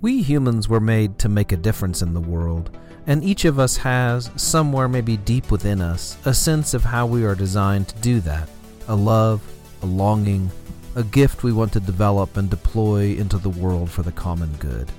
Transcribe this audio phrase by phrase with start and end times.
[0.00, 2.76] We humans were made to make a difference in the world,
[3.06, 7.24] and each of us has, somewhere maybe deep within us, a sense of how we
[7.24, 8.48] are designed to do that
[8.86, 9.42] a love,
[9.82, 10.50] a longing,
[10.94, 14.90] a gift we want to develop and deploy into the world for the common good.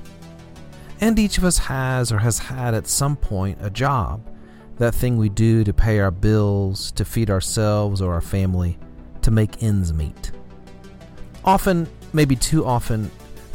[1.01, 4.21] And each of us has or has had at some point a job,
[4.77, 8.77] that thing we do to pay our bills, to feed ourselves or our family,
[9.21, 10.31] to make ends meet.
[11.43, 13.09] Often, maybe too often,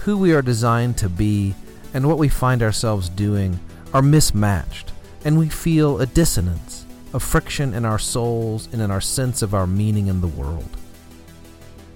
[0.05, 1.55] who we are designed to be
[1.95, 3.59] and what we find ourselves doing
[3.95, 4.93] are mismatched,
[5.25, 9.55] and we feel a dissonance, a friction in our souls and in our sense of
[9.55, 10.69] our meaning in the world.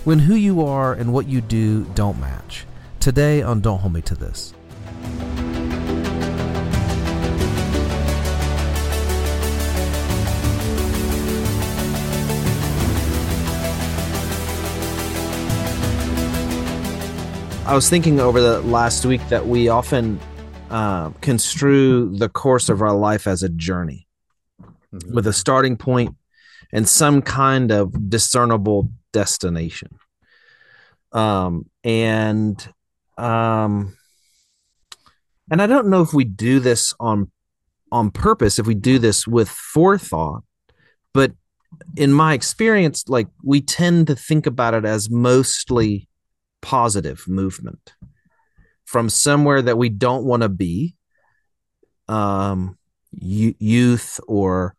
[0.04, 2.64] When who you are and what you do don't match.
[2.98, 4.54] Today on Don't Hold Me to This.
[17.68, 20.18] I was thinking over the last week that we often
[20.70, 24.08] uh, construe the course of our life as a journey
[24.58, 25.14] mm-hmm.
[25.14, 26.16] with a starting point
[26.72, 29.98] and some kind of discernible destination.
[31.12, 32.56] Um, and
[33.18, 33.94] um,
[35.50, 37.30] and I don't know if we do this on
[37.92, 40.42] on purpose, if we do this with forethought,
[41.12, 41.32] but
[41.98, 46.08] in my experience, like we tend to think about it as mostly
[46.62, 47.94] positive movement
[48.84, 50.94] from somewhere that we don't want to be
[52.08, 52.78] um,
[53.12, 54.74] youth or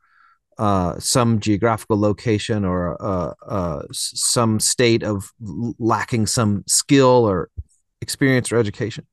[0.58, 7.50] uh, some geographical location or uh, uh, some state of lacking some skill or
[8.02, 9.06] experience or education.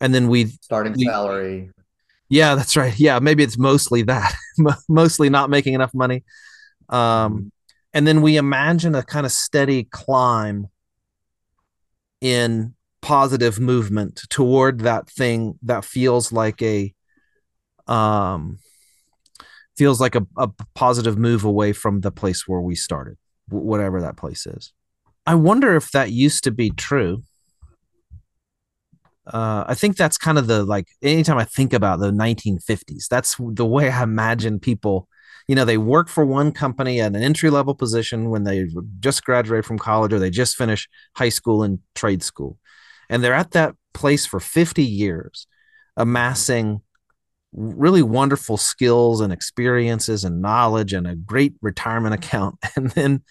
[0.00, 1.70] And then we starting we, salary.
[2.28, 2.98] Yeah that's right.
[2.98, 4.34] Yeah maybe it's mostly that.
[4.88, 6.24] Mostly not making enough money.
[6.88, 7.46] Um, mm-hmm.
[7.92, 10.68] and then we imagine a kind of steady climb
[12.24, 16.94] in positive movement toward that thing that feels like a
[17.86, 18.58] um
[19.76, 23.18] feels like a, a positive move away from the place where we started
[23.50, 24.72] whatever that place is
[25.26, 27.22] i wonder if that used to be true
[29.26, 33.36] uh, I think that's kind of the like anytime I think about the 1950s, that's
[33.38, 35.08] the way I imagine people.
[35.46, 38.66] You know, they work for one company at an entry level position when they
[39.00, 42.58] just graduate from college or they just finish high school and trade school.
[43.10, 45.46] And they're at that place for 50 years
[45.96, 46.80] amassing
[47.52, 52.56] really wonderful skills and experiences and knowledge and a great retirement account.
[52.76, 53.22] And then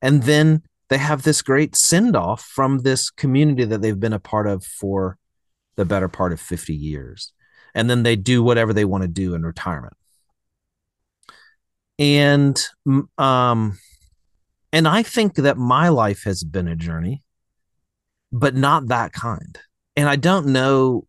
[0.00, 4.18] and then they have this great send off from this community that they've been a
[4.18, 5.16] part of for
[5.76, 7.32] the better part of 50 years.
[7.74, 9.94] And then they do whatever they want to do in retirement
[11.98, 12.66] and
[13.18, 13.78] um
[14.72, 17.22] and i think that my life has been a journey
[18.32, 19.58] but not that kind.
[19.94, 21.06] And I don't know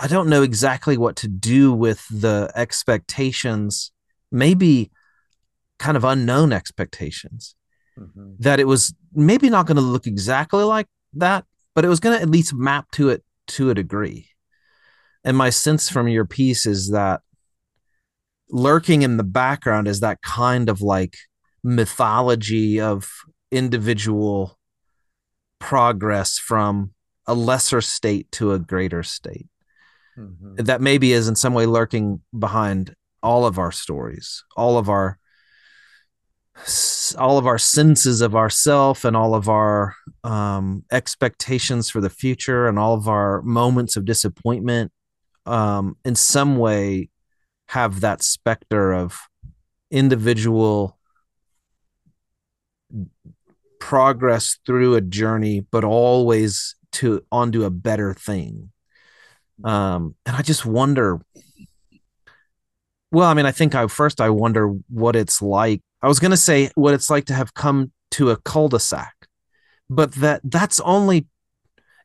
[0.00, 3.90] I don't know exactly what to do with the expectations,
[4.30, 4.92] maybe
[5.80, 7.56] kind of unknown expectations.
[7.98, 8.34] Mm-hmm.
[8.38, 12.16] That it was maybe not going to look exactly like that, but it was going
[12.16, 14.28] to at least map to it to a degree.
[15.24, 17.22] And my sense from your piece is that
[18.50, 21.16] lurking in the background is that kind of like
[21.62, 23.10] mythology of
[23.50, 24.58] individual
[25.58, 26.92] progress from
[27.26, 29.46] a lesser state to a greater state.
[30.16, 30.64] Mm-hmm.
[30.64, 35.18] That maybe is in some way lurking behind all of our stories, all of our
[37.16, 39.94] all of our senses of ourself and all of our
[40.24, 44.90] um, expectations for the future and all of our moments of disappointment
[45.46, 47.10] um, in some way
[47.68, 49.18] have that specter of
[49.90, 50.98] individual
[53.78, 58.70] progress through a journey, but always to onto a better thing.
[59.64, 61.20] Um, and I just wonder.
[63.10, 65.80] Well, I mean, I think I first I wonder what it's like.
[66.02, 69.14] I was going to say what it's like to have come to a cul-de-sac,
[69.90, 71.26] but that that's only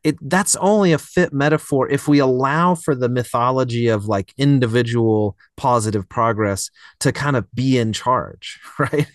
[0.04, 5.38] it that's only a fit metaphor if we allow for the mythology of like individual
[5.56, 6.70] positive progress
[7.00, 9.08] to kind of be in charge right?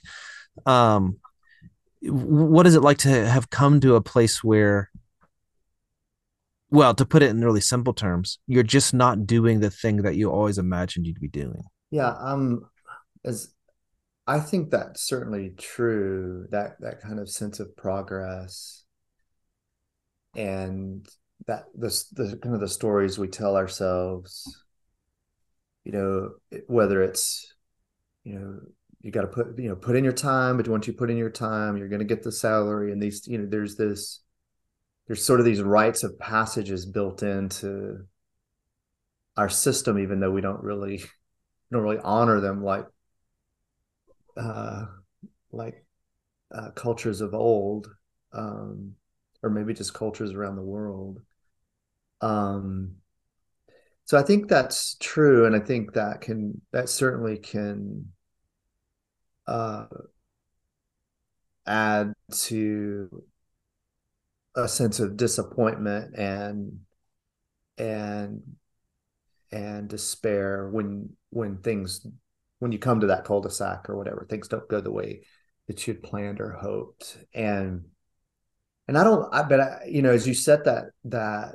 [0.67, 1.19] Um
[2.01, 4.91] what is it like to have come to a place where
[6.71, 10.17] well to put it in really simple terms you're just not doing the thing that
[10.17, 11.63] you always imagined you'd be doing?
[11.91, 12.67] Yeah um
[13.25, 13.53] as
[14.27, 18.85] i think that's certainly true that that kind of sense of progress
[20.35, 21.07] and
[21.47, 24.65] that the, the kind of the stories we tell ourselves
[25.85, 26.31] you know
[26.67, 27.55] whether it's
[28.25, 28.59] you know
[29.01, 31.17] you got to put you know put in your time but once you put in
[31.17, 34.21] your time you're going to get the salary and these you know there's this
[35.09, 38.05] there's sort of these rites of passages built into
[39.39, 41.03] our system, even though we don't really
[41.73, 42.87] don't really honor them like
[44.37, 44.85] uh,
[45.51, 45.85] like
[46.55, 47.91] uh, cultures of old,
[48.33, 48.93] um,
[49.43, 51.21] or maybe just cultures around the world.
[52.21, 52.97] Um,
[54.05, 58.07] so I think that's true, and I think that can that certainly can
[59.47, 59.87] uh,
[61.67, 63.25] add to
[64.57, 66.81] a sense of disappointment and
[67.77, 68.43] and
[69.53, 72.07] and despair when when things
[72.59, 75.23] when you come to that cul-de-sac or whatever things don't go the way
[75.69, 77.85] that you'd planned or hoped and
[78.89, 81.55] and i don't i but I, you know as you set that that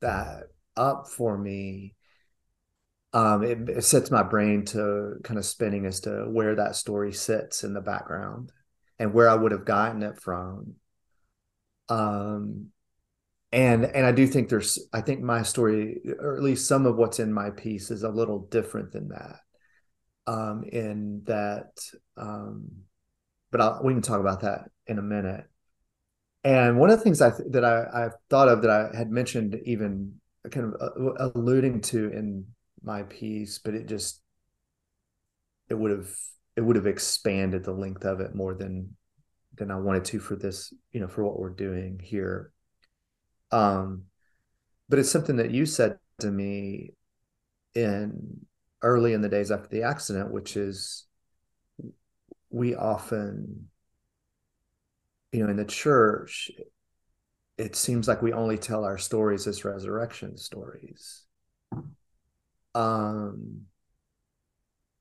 [0.00, 0.44] that
[0.76, 1.94] up for me
[3.12, 7.12] um it, it sets my brain to kind of spinning as to where that story
[7.12, 8.52] sits in the background
[8.98, 10.74] and where i would have gotten it from.
[11.88, 12.68] Um
[13.52, 16.96] and and i do think there's i think my story or at least some of
[16.96, 19.40] what's in my piece is a little different than that
[20.28, 21.80] um in that
[22.16, 22.68] um
[23.50, 25.49] but I'll, we can talk about that in a minute
[26.44, 29.10] and one of the things I th- that I, I've thought of that I had
[29.10, 30.14] mentioned, even
[30.50, 32.46] kind of uh, alluding to in
[32.82, 34.22] my piece, but it just
[35.68, 36.10] it would have
[36.56, 38.96] it would have expanded the length of it more than
[39.56, 42.52] than I wanted to for this, you know, for what we're doing here.
[43.52, 44.04] Um,
[44.88, 46.92] but it's something that you said to me
[47.74, 48.46] in
[48.82, 51.06] early in the days after the accident, which is
[52.50, 53.69] we often
[55.32, 56.50] you know in the church
[57.58, 61.24] it seems like we only tell our stories as resurrection stories.
[62.74, 63.66] Um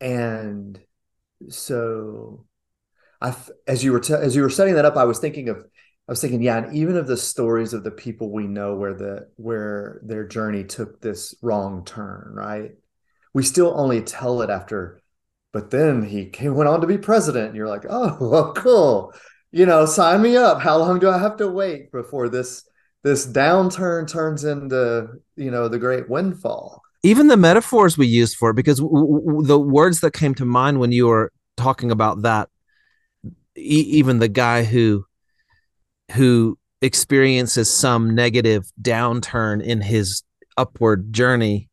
[0.02, 0.80] and
[1.50, 2.46] so
[3.22, 3.36] i
[3.68, 6.12] as you were te- as you were setting that up i was thinking of i
[6.12, 9.28] was thinking yeah and even of the stories of the people we know where the
[9.36, 12.72] where their journey took this wrong turn right?
[13.34, 15.02] We still only tell it after
[15.52, 19.14] but then he came, went on to be president and you're like oh well, cool
[19.52, 20.62] you know, sign me up.
[20.62, 22.64] How long do I have to wait before this
[23.04, 26.82] this downturn turns into you know the great windfall?
[27.04, 30.46] Even the metaphors we used for it, because w- w- the words that came to
[30.46, 32.50] mind when you were talking about that,
[33.58, 35.06] e- even the guy who
[36.14, 40.24] who experiences some negative downturn in his
[40.58, 41.70] upward journey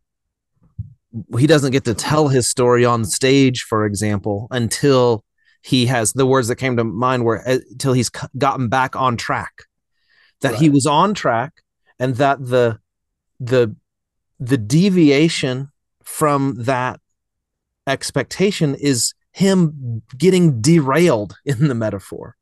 [1.39, 5.25] he doesn't get to tell his story on stage for example until
[5.67, 8.09] he has the words that came to mind were until uh, he's
[8.39, 9.65] gotten back on track
[10.41, 10.61] that right.
[10.61, 11.53] he was on track
[11.99, 12.79] and that the
[13.41, 13.75] the
[14.39, 15.69] the deviation
[16.05, 17.01] from that
[17.89, 22.37] expectation is him getting derailed in the metaphor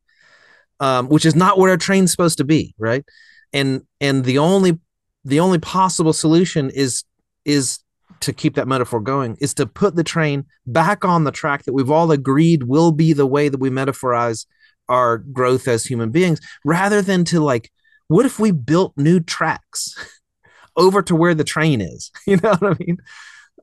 [0.79, 3.05] um, which is not where a train's supposed to be right
[3.53, 4.77] and and the only
[5.23, 7.03] the only possible solution is
[7.43, 7.79] is
[8.21, 11.73] to keep that metaphor going is to put the train back on the track that
[11.73, 14.45] we've all agreed will be the way that we metaphorize
[14.87, 17.71] our growth as human beings rather than to like
[18.07, 19.95] what if we built new tracks
[20.75, 22.11] over to where the train is?
[22.27, 22.97] You know what i mean?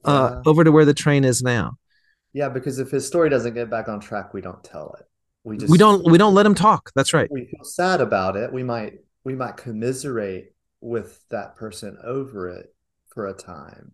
[0.04, 1.76] Uh, over to where the train is now.
[2.32, 5.06] Yeah because if his story doesn't get back on track we don't tell it.
[5.44, 6.90] We just we don't we don't let him talk.
[6.94, 7.28] That's right.
[7.30, 8.52] We feel sad about it.
[8.52, 8.94] We might
[9.24, 12.74] we might commiserate with that person over it
[13.08, 13.92] for a time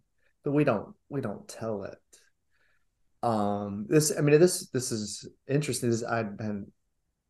[0.48, 1.98] but we don't we don't tell it.
[3.22, 5.90] Um this i mean this this is interesting.
[5.90, 6.72] This i hadn't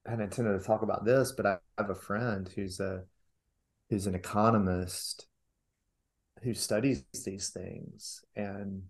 [0.06, 3.02] hadn't intended to talk about this but i have a friend who's a
[3.90, 5.26] who's an economist
[6.44, 8.24] who studies these things.
[8.36, 8.84] And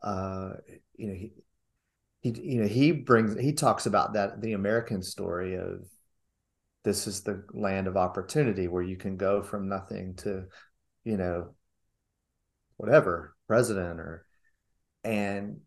[0.00, 0.50] uh
[0.94, 1.32] you know he
[2.20, 5.88] he you know he brings he talks about that the american story of
[6.84, 10.44] this is the land of opportunity where you can go from nothing to
[11.02, 11.55] you know
[12.76, 14.26] whatever president or
[15.04, 15.58] and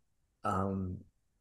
[0.44, 0.98] um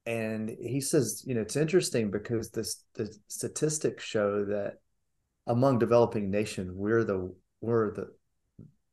[0.07, 4.79] and he says you know it's interesting because this the statistics show that
[5.47, 8.09] among developing nations we're the we're the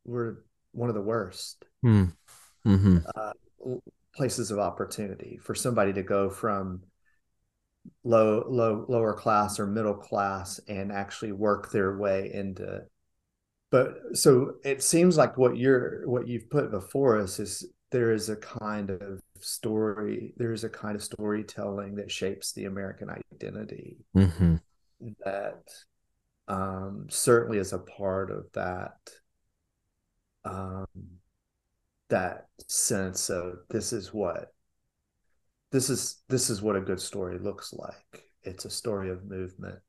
[0.04, 0.38] we're
[0.72, 2.12] one of the worst mm.
[2.66, 2.98] mm-hmm.
[3.16, 3.32] uh,
[4.14, 6.82] places of opportunity for somebody to go from
[8.04, 12.82] low low lower class or middle class and actually work their way into
[13.76, 18.30] but so it seems like what you're what you've put before us is there is
[18.30, 23.98] a kind of story there is a kind of storytelling that shapes the american identity.
[24.16, 24.56] Mm-hmm.
[25.26, 25.64] that
[26.48, 28.98] um, certainly is a part of that
[30.46, 30.88] um,
[32.10, 34.54] that sense of this is what
[35.74, 38.24] this is this is what a good story looks like.
[38.44, 39.82] It's a story of movement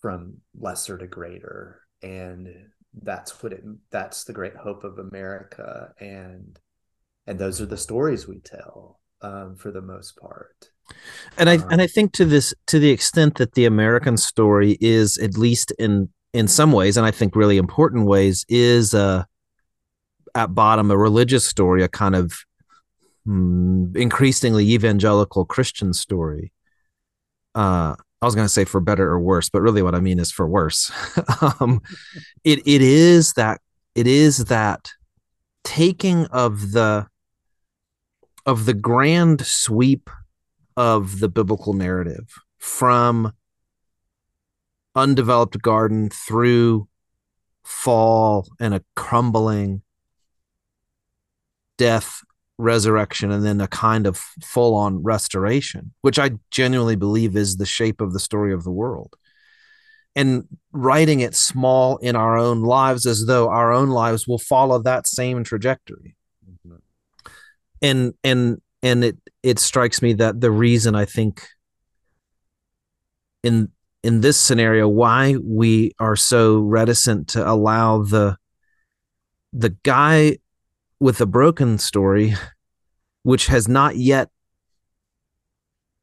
[0.00, 1.80] from lesser to greater.
[2.02, 2.48] And
[3.02, 5.92] that's what it that's the great hope of america.
[5.98, 6.58] And
[7.26, 10.70] and those are the stories we tell um, for the most part.
[11.38, 14.76] And i um, and i think to this to the extent that the american story
[14.80, 19.24] is at least in in some ways and i think really important ways is uh
[20.34, 22.38] at bottom a religious story a kind of
[23.26, 26.52] mm, increasingly evangelical christian story.
[27.54, 30.18] Uh I was going to say for better or worse, but really what I mean
[30.18, 30.90] is for worse.
[31.60, 31.82] um,
[32.42, 33.60] it it is that
[33.94, 34.90] it is that
[35.62, 37.06] taking of the
[38.46, 40.08] of the grand sweep
[40.76, 43.32] of the biblical narrative from
[44.94, 46.88] undeveloped garden through
[47.62, 49.82] fall and a crumbling
[51.76, 52.22] death
[52.58, 57.66] resurrection and then a kind of full on restoration, which I genuinely believe is the
[57.66, 59.14] shape of the story of the world.
[60.16, 64.80] And writing it small in our own lives as though our own lives will follow
[64.82, 66.14] that same trajectory.
[66.48, 66.76] Mm-hmm.
[67.82, 71.48] And and and it it strikes me that the reason I think
[73.42, 73.72] in
[74.04, 78.36] in this scenario why we are so reticent to allow the
[79.52, 80.38] the guy
[81.04, 82.34] with a broken story,
[83.24, 84.30] which has not yet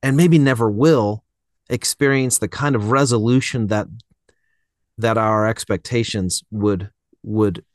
[0.03, 1.23] and maybe never will
[1.71, 3.87] experience the kind of resolution that
[4.99, 6.91] that our expectations would
[7.23, 7.65] would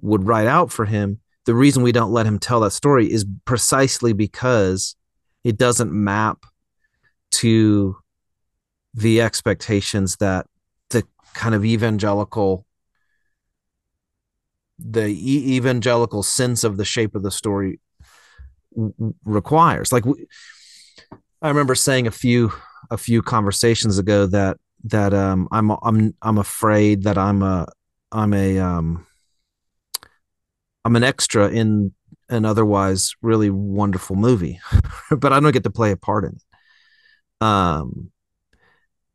[0.00, 1.20] would write out for him.
[1.44, 4.96] The reason we don't let him tell that story is precisely because
[5.44, 6.44] it doesn't map
[7.42, 7.96] to
[8.94, 10.46] the expectations that
[10.90, 12.66] the kind of evangelical
[14.78, 17.80] the evangelical sense of the shape of the story
[18.74, 19.92] w- requires.
[19.92, 20.26] Like we,
[21.42, 22.52] I remember saying a few
[22.90, 27.66] a few conversations ago that that um, I'm I'm I'm afraid that I'm a
[28.12, 29.06] I'm a um,
[30.84, 31.92] I'm an extra in
[32.28, 34.60] an otherwise really wonderful movie,
[35.10, 37.46] but I don't get to play a part in it.
[37.46, 38.10] Um,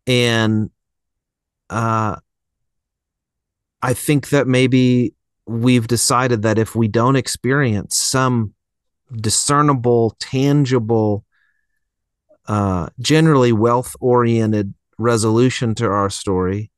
[0.08, 0.70] and
[1.70, 2.17] uh,
[3.82, 5.13] I think that maybe
[5.46, 8.54] we've decided that if we don't experience some
[9.12, 11.26] discernible, tangible,
[12.48, 16.72] uh, generally wealth oriented resolution to our story,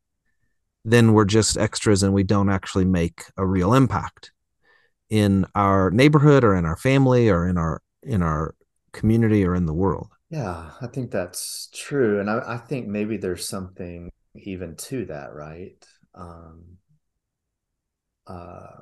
[0.83, 4.31] then we're just extras and we don't actually make a real impact
[5.09, 8.55] in our neighborhood or in our family or in our in our
[8.91, 10.09] community or in the world.
[10.29, 12.19] Yeah, I think that's true.
[12.19, 15.83] And I, I think maybe there's something even to that, right?
[16.13, 16.77] Um,
[18.27, 18.81] uh,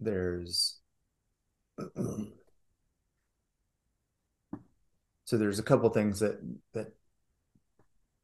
[0.00, 0.78] there's
[5.24, 6.38] so there's a couple things that
[6.72, 6.92] that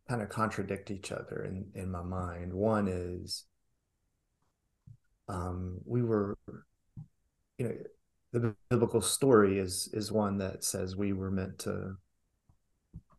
[0.09, 2.53] kind of contradict each other in in my mind.
[2.53, 3.45] One is
[5.29, 6.37] um we were
[7.59, 7.75] you know
[8.33, 11.97] the biblical story is is one that says we were meant to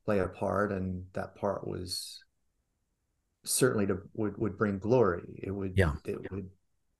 [0.05, 2.23] play a part and that part was
[3.43, 5.41] certainly to would would bring glory.
[5.43, 5.93] It would yeah.
[6.05, 6.27] it yeah.
[6.31, 6.49] would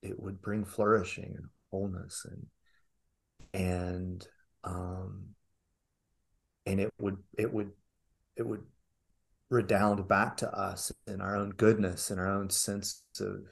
[0.01, 2.47] it would bring flourishing and wholeness and
[3.53, 4.27] and
[4.63, 5.29] um
[6.65, 7.71] and it would it would
[8.35, 8.63] it would
[9.49, 13.43] redound back to us in our own goodness and our own sense of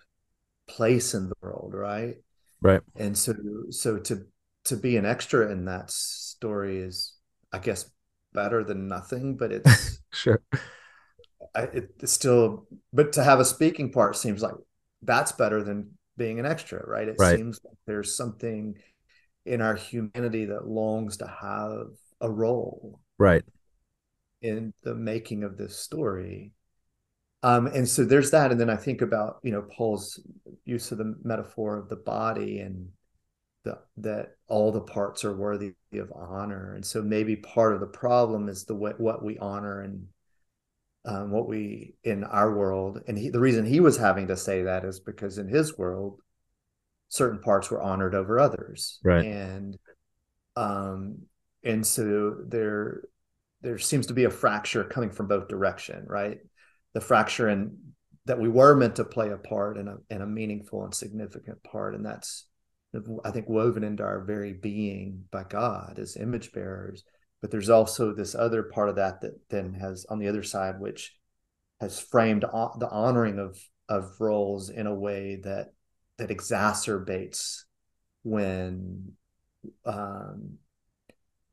[0.67, 2.15] place in the world right
[2.62, 3.34] right and so
[3.69, 4.25] so to
[4.63, 7.15] to be an extra in that story is
[7.51, 7.89] i guess
[8.34, 10.41] better than nothing but it's sure
[11.56, 14.56] I, it, it's still, but to have a speaking part seems like
[15.01, 17.08] that's better than being an extra, right?
[17.08, 17.36] It right.
[17.36, 18.75] seems like there's something
[19.46, 21.88] in our humanity that longs to have
[22.22, 23.44] a role, right,
[24.41, 26.53] in the making of this story.
[27.41, 30.20] Um, and so there's that, and then I think about you know Paul's
[30.65, 32.89] use of the metaphor of the body and
[33.63, 37.88] the, that all the parts are worthy of honor, and so maybe part of the
[37.88, 40.06] problem is the way, what we honor and
[41.06, 44.63] um, what we in our world and he, the reason he was having to say
[44.63, 46.20] that is because in his world
[47.08, 49.00] certain parts were honored over others.
[49.03, 49.25] Right.
[49.25, 49.77] And
[50.56, 51.20] um
[51.63, 53.03] and so there
[53.62, 56.39] there seems to be a fracture coming from both direction right?
[56.94, 57.77] The fracture in
[58.25, 61.63] that we were meant to play a part in a in a meaningful and significant
[61.63, 62.46] part and that's
[63.24, 67.03] i think woven into our very being by god as image bearers
[67.41, 70.79] but there's also this other part of that that then has on the other side
[70.79, 71.15] which
[71.79, 75.74] has framed the honoring of of roles in a way that
[76.17, 77.63] that exacerbates
[78.24, 79.13] when
[79.86, 80.58] um,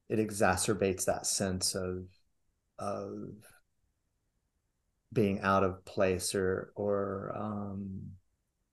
[0.08, 2.04] it exacerbates that sense of
[2.78, 3.28] of
[5.12, 8.02] being out of place or or um,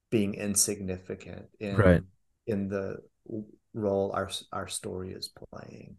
[0.10, 2.04] being insignificant in right.
[2.48, 2.98] in the
[3.74, 5.96] role our our story is playing.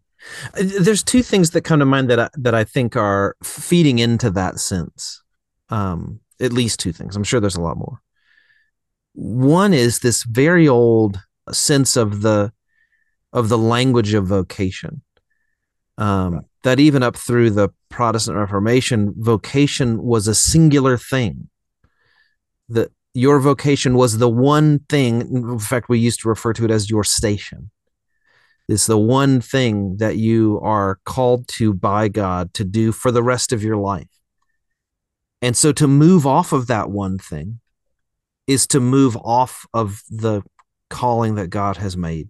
[0.55, 4.29] There's two things that come to mind that I, that I think are feeding into
[4.31, 5.21] that sense.
[5.69, 7.15] Um, at least two things.
[7.15, 8.01] I'm sure there's a lot more.
[9.13, 11.19] One is this very old
[11.51, 12.51] sense of the
[13.31, 15.01] of the language of vocation.
[15.97, 16.43] Um, right.
[16.63, 21.49] That even up through the Protestant Reformation, vocation was a singular thing.
[22.69, 25.21] That your vocation was the one thing.
[25.21, 27.71] In fact, we used to refer to it as your station.
[28.67, 33.23] It's the one thing that you are called to by God to do for the
[33.23, 34.09] rest of your life.
[35.41, 37.59] And so to move off of that one thing
[38.47, 40.41] is to move off of the
[40.89, 42.29] calling that God has made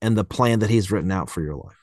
[0.00, 1.76] and the plan that he's written out for your life.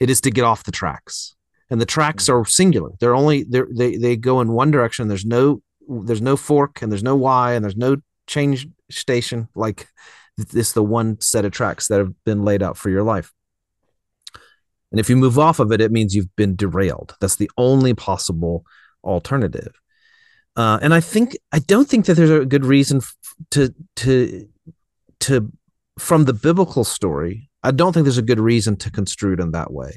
[0.00, 1.34] It is to get off the tracks.
[1.70, 2.34] And the tracks mm.
[2.34, 2.90] are singular.
[3.00, 5.08] They're only they're, they they go in one direction.
[5.08, 9.88] There's no there's no fork and there's no Y and there's no change station like
[10.36, 13.32] this the one set of tracks that have been laid out for your life.
[14.90, 17.16] And if you move off of it, it means you've been derailed.
[17.20, 18.64] That's the only possible
[19.02, 19.72] alternative.
[20.54, 23.00] Uh, and I think I don't think that there's a good reason
[23.52, 24.48] to to
[25.20, 25.50] to
[25.98, 27.50] from the biblical story.
[27.62, 29.96] I don't think there's a good reason to construe it in that way.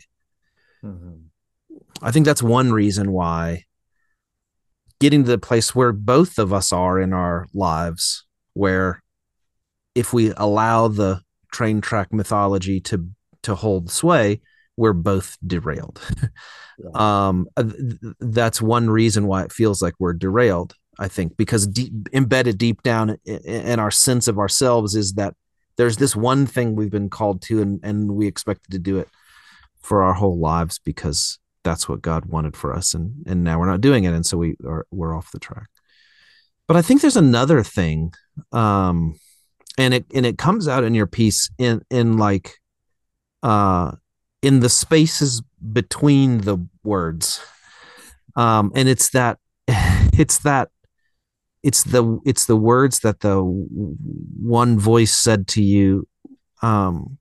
[0.83, 1.25] Mm-hmm.
[2.01, 3.65] I think that's one reason why
[4.99, 9.01] getting to the place where both of us are in our lives, where
[9.95, 11.21] if we allow the
[11.51, 13.07] train track mythology to
[13.43, 14.41] to hold sway,
[14.77, 16.01] we're both derailed.
[16.77, 17.27] yeah.
[17.27, 17.63] um, uh,
[18.19, 20.73] that's one reason why it feels like we're derailed.
[20.99, 25.35] I think because deep, embedded deep down in our sense of ourselves is that
[25.77, 29.09] there's this one thing we've been called to, and and we expected to do it
[29.81, 33.65] for our whole lives because that's what God wanted for us, and and now we're
[33.65, 35.67] not doing it, and so we are we're off the track.
[36.67, 38.13] But I think there's another thing,
[38.51, 39.19] um,
[39.77, 42.59] and it and it comes out in your piece in in like
[43.43, 43.91] uh
[44.41, 45.41] in the spaces
[45.73, 47.43] between the words.
[48.35, 50.69] Um and it's that it's that
[51.63, 56.07] it's the it's the words that the one voice said to you
[56.61, 57.17] um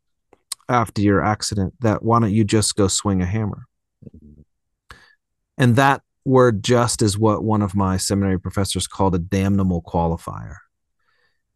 [0.69, 3.67] after your accident that why don't you just go swing a hammer?
[5.57, 10.57] And that word just is what one of my seminary professors called a damnable qualifier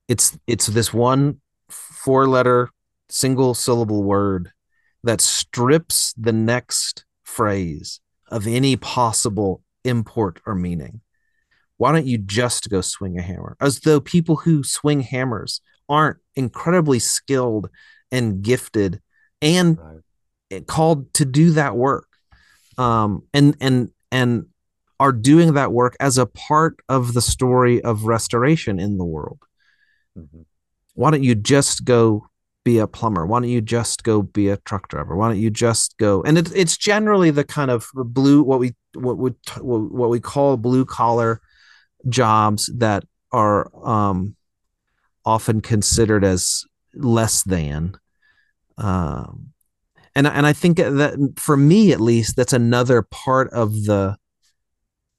[0.08, 2.70] it's it's this one four letter
[3.10, 4.50] single syllable word
[5.04, 11.00] that strips the next phrase of any possible import or meaning.
[11.76, 13.56] Why don't you just go swing a hammer?
[13.60, 17.70] As though people who swing hammers aren't incredibly skilled
[18.10, 19.00] and gifted
[19.40, 20.66] and right.
[20.66, 22.08] called to do that work.
[22.76, 24.46] Um, and and and
[25.00, 29.38] are doing that work as a part of the story of restoration in the world.
[30.18, 30.42] Mm-hmm.
[30.94, 32.26] Why don't you just go
[32.64, 33.24] be a plumber?
[33.24, 35.16] Why don't you just go be a truck driver?
[35.16, 36.22] Why don't you just go?
[36.22, 40.56] And it, it's generally the kind of blue what we what would what we call
[40.56, 41.40] blue collar
[42.08, 44.36] jobs that are um,
[45.24, 47.96] often considered as less than.
[48.76, 49.52] Um,
[50.14, 54.16] and and I think that for me at least, that's another part of the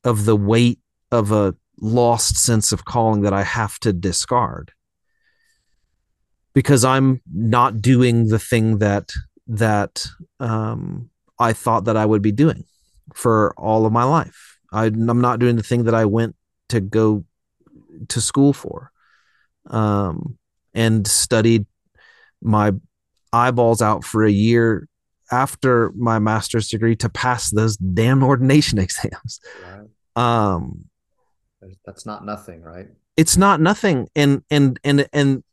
[0.03, 0.79] of the weight
[1.11, 4.73] of a lost sense of calling that I have to discard
[6.53, 9.11] because I'm not doing the thing that
[9.47, 10.05] that
[10.39, 11.09] um,
[11.39, 12.65] I thought that I would be doing
[13.13, 14.57] for all of my life.
[14.71, 16.35] I, am not doing the thing that I went
[16.69, 17.25] to go
[18.09, 18.91] to school for,
[19.67, 20.37] um,
[20.73, 21.65] and studied
[22.41, 22.73] my
[23.33, 24.87] eyeballs out for a year
[25.31, 29.39] after my master's degree to pass those damn ordination exams.
[29.63, 29.87] Right.
[30.15, 30.85] Um,
[31.85, 32.87] that's not nothing, right?
[33.17, 35.43] It's not nothing, and and and and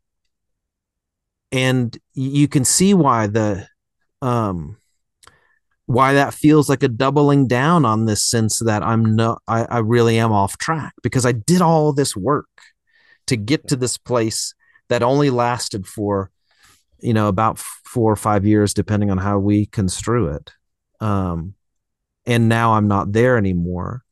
[1.52, 3.66] and you can see why the
[4.22, 4.76] um
[5.86, 9.78] why that feels like a doubling down on this sense that I'm no I, I
[9.78, 12.48] really am off track because I did all this work
[13.28, 14.54] to get to this place
[14.88, 16.30] that only lasted for
[17.00, 20.50] you know about four or five years depending on how we construe it.
[21.00, 21.54] Um
[22.26, 24.02] and now I'm not there anymore.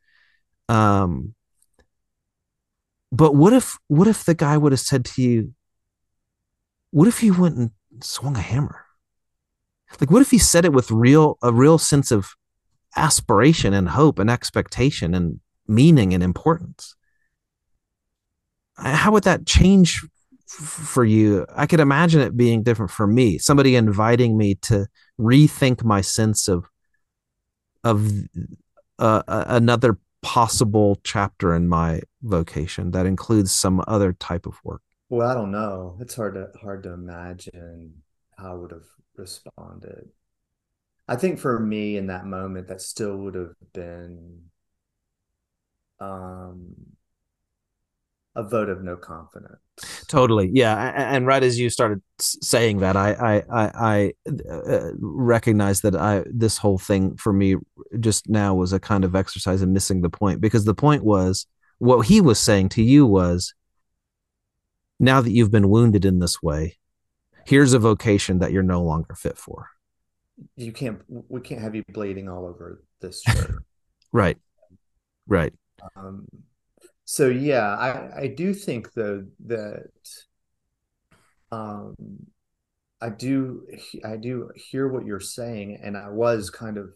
[0.69, 1.35] Um
[3.11, 5.55] but what if what if the guy would have said to you
[6.95, 8.85] what if he went and swung a hammer?
[10.01, 12.37] Like, what if he said it with real, a real sense of
[12.95, 16.95] aspiration and hope and expectation and meaning and importance?
[18.77, 20.07] How would that change
[20.47, 21.47] for you?
[21.57, 23.39] I could imagine it being different for me.
[23.39, 24.87] Somebody inviting me to
[25.19, 26.65] rethink my sense of
[27.83, 28.09] of
[29.01, 34.81] uh, another possible chapter in my vocation that includes some other type of work?
[35.15, 35.97] Well, I don't know.
[36.01, 38.03] It's hard to hard to imagine
[38.37, 40.09] how I would have responded.
[41.07, 44.41] I think for me in that moment, that still would have been
[46.01, 46.75] um,
[48.35, 49.61] a vote of no confidence.
[50.09, 50.93] Totally, yeah.
[50.97, 54.13] And right as you started saying that, I I I, I
[54.53, 57.55] uh, recognize that I this whole thing for me
[58.01, 61.47] just now was a kind of exercise in missing the point because the point was
[61.79, 63.55] what he was saying to you was
[64.99, 66.77] now that you've been wounded in this way,
[67.47, 69.69] here's a vocation that you're no longer fit for.
[70.57, 71.01] You can't.
[71.09, 73.53] We can't have you bleeding all over this church.
[74.13, 74.37] right.
[75.27, 75.53] Right.
[75.97, 76.27] Um,
[77.05, 79.91] so yeah, I I do think though that
[81.53, 81.95] um
[83.01, 83.67] I do
[84.05, 86.91] I do hear what you're saying, and I was kind of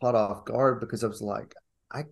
[0.00, 1.54] caught off guard because I was like,
[1.90, 2.04] I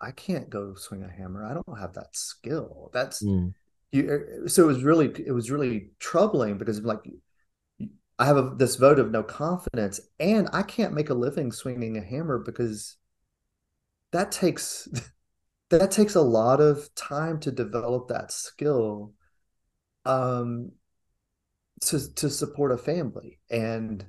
[0.00, 1.44] I can't go swing a hammer.
[1.44, 2.90] I don't have that skill.
[2.92, 3.52] That's mm.
[3.92, 4.08] You.
[4.08, 7.00] Er, so it was really it was really troubling because like
[8.18, 11.96] I have a, this vote of no confidence, and I can't make a living swinging
[11.96, 12.96] a hammer because
[14.12, 14.88] that takes
[15.70, 19.14] that takes a lot of time to develop that skill
[20.04, 20.72] um
[21.80, 24.04] to to support a family and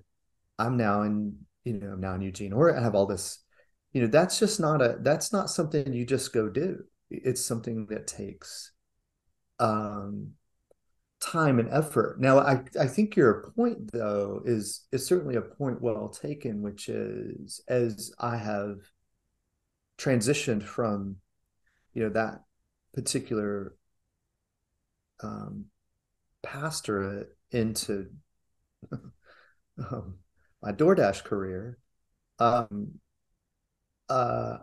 [0.60, 3.44] i'm now in you know i'm now in eugene or i have all this
[3.94, 7.86] you know that's just not a that's not something you just go do it's something
[7.88, 8.73] that takes
[9.60, 10.32] um
[11.20, 12.20] time and effort.
[12.20, 16.90] Now i i think your point though is is certainly a point well taken which
[16.90, 18.78] is as i have
[19.98, 21.18] transitioned from
[21.94, 22.42] you know that
[22.94, 23.76] particular
[25.22, 25.66] um,
[26.42, 28.10] pastorate into
[28.92, 30.16] um,
[30.62, 31.78] my DoorDash career,
[32.40, 33.00] um,
[34.10, 34.58] uh,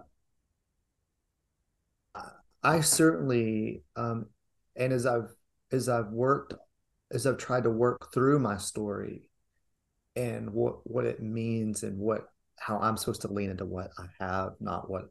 [2.63, 4.27] I certainly, um,
[4.81, 5.33] and as I've
[5.71, 6.55] as I've worked,
[7.13, 9.29] as I've tried to work through my story,
[10.17, 12.27] and what what it means, and what
[12.59, 15.11] how I'm supposed to lean into what I have, not what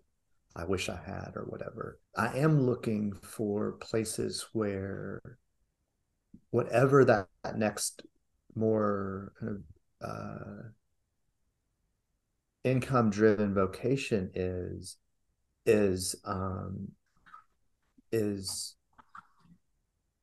[0.56, 2.00] I wish I had or whatever.
[2.18, 5.22] I am looking for places where
[6.50, 8.02] whatever that, that next
[8.56, 9.64] more kind
[10.02, 10.64] of uh,
[12.64, 14.98] income driven vocation is
[15.66, 16.90] is um,
[18.12, 18.76] is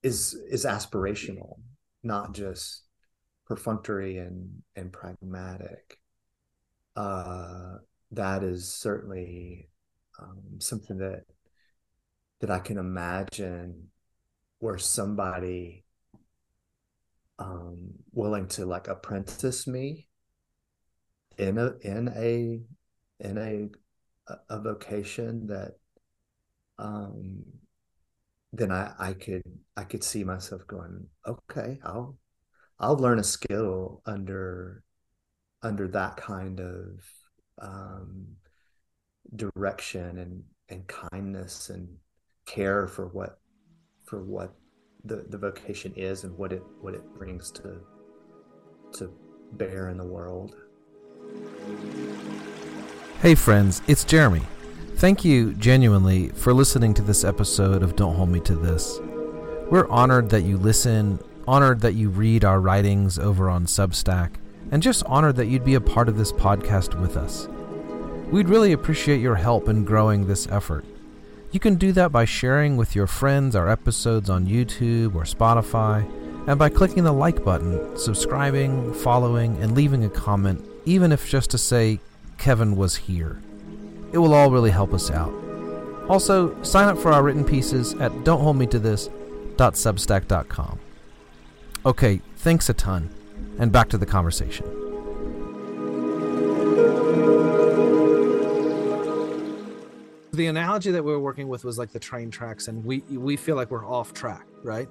[0.07, 1.59] is is aspirational,
[2.05, 2.85] not just
[3.45, 5.99] perfunctory and and pragmatic.
[6.95, 7.79] Uh,
[8.13, 9.69] that is certainly
[10.21, 11.25] um, something that
[12.41, 13.89] that I can imagine
[14.61, 15.85] where somebody
[17.39, 20.07] um, willing to like apprentice me
[21.37, 22.61] in a in a
[23.19, 23.69] in a
[24.49, 25.73] a vocation that
[26.79, 27.45] um
[28.53, 29.43] then I I could
[29.77, 32.19] I could see myself going okay I'll
[32.79, 34.83] I'll learn a skill under
[35.63, 37.01] under that kind of
[37.61, 38.27] um
[39.35, 41.89] direction and and kindness and
[42.47, 43.41] care for what
[44.05, 44.55] for what
[45.05, 47.81] the the vocation is and what it what it brings to
[48.93, 49.13] to
[49.53, 50.57] bear in the world.
[53.21, 54.43] Hey friends, it's Jeremy.
[54.97, 58.99] Thank you genuinely for listening to this episode of Don't Hold Me to This.
[59.71, 64.37] We're honored that you listen, honored that you read our writings over on Substack,
[64.71, 67.47] and just honored that you'd be a part of this podcast with us.
[68.31, 70.87] We'd really appreciate your help in growing this effort.
[71.53, 76.11] You can do that by sharing with your friends our episodes on YouTube or Spotify,
[76.49, 81.51] and by clicking the like button, subscribing, following, and leaving a comment, even if just
[81.51, 82.01] to say,
[82.39, 83.43] Kevin was here.
[84.17, 85.35] It will all really help us out.
[86.09, 90.79] Also, sign up for our written pieces at dontholdmetothis.substack.com.
[91.85, 93.11] Okay, thanks a ton,
[93.59, 94.65] and back to the conversation.
[100.33, 103.37] the analogy that we were working with was like the train tracks and we we
[103.37, 104.87] feel like we're off track right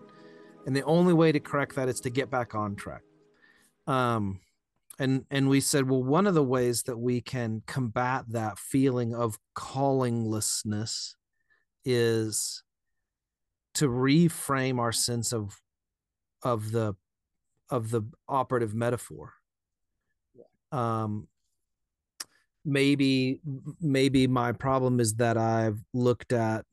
[0.66, 3.04] and the only way to correct that is to get back on track
[3.86, 4.40] um
[5.00, 9.14] and and we said well one of the ways that we can combat that feeling
[9.14, 11.16] of callinglessness
[11.84, 12.64] is
[13.76, 15.62] to reframe our sense of
[16.42, 16.96] of the
[17.70, 19.34] of the operative metaphor.
[20.72, 21.28] Um
[22.64, 23.42] maybe
[23.80, 26.66] maybe my problem is that I've looked at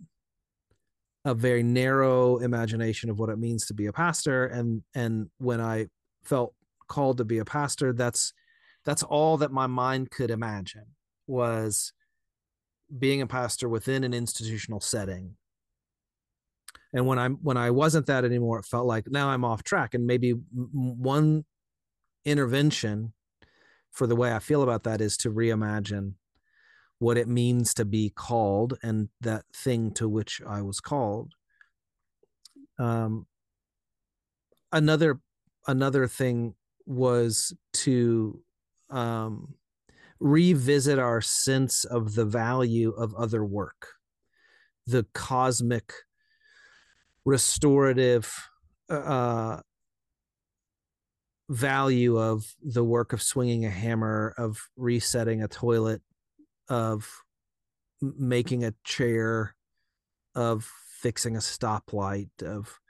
[1.24, 5.61] a very narrow imagination of what it means to be a pastor and and when
[5.61, 5.88] I
[6.24, 6.54] felt
[6.92, 8.35] called to be a pastor that's
[8.85, 10.87] that's all that my mind could imagine
[11.26, 11.92] was
[12.98, 15.37] being a pastor within an institutional setting.
[16.92, 19.94] And when I'm when I wasn't that anymore, it felt like now I'm off track.
[19.94, 21.44] And maybe one
[22.26, 23.14] intervention
[23.90, 26.14] for the way I feel about that is to reimagine
[26.98, 31.33] what it means to be called and that thing to which I was called.
[32.78, 33.26] Um,
[34.70, 35.20] another
[35.66, 36.55] another thing
[36.87, 38.40] was to
[38.90, 39.55] um,
[40.21, 43.88] revisit our sense of the value of other work,
[44.87, 45.92] the cosmic,
[47.25, 48.33] restorative
[48.88, 49.61] uh,
[51.49, 56.03] value of the work of swinging a hammer, of resetting a toilet,
[56.68, 57.09] of
[58.01, 59.55] making a chair,
[60.35, 60.68] of
[61.01, 62.81] fixing a stoplight, of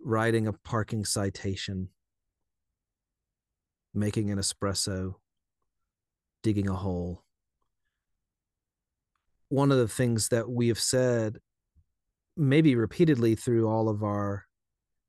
[0.00, 1.88] writing a parking citation,
[3.94, 5.14] making an espresso,
[6.42, 7.22] digging a hole.
[9.48, 11.38] One of the things that we have said,
[12.36, 14.46] maybe repeatedly through all of our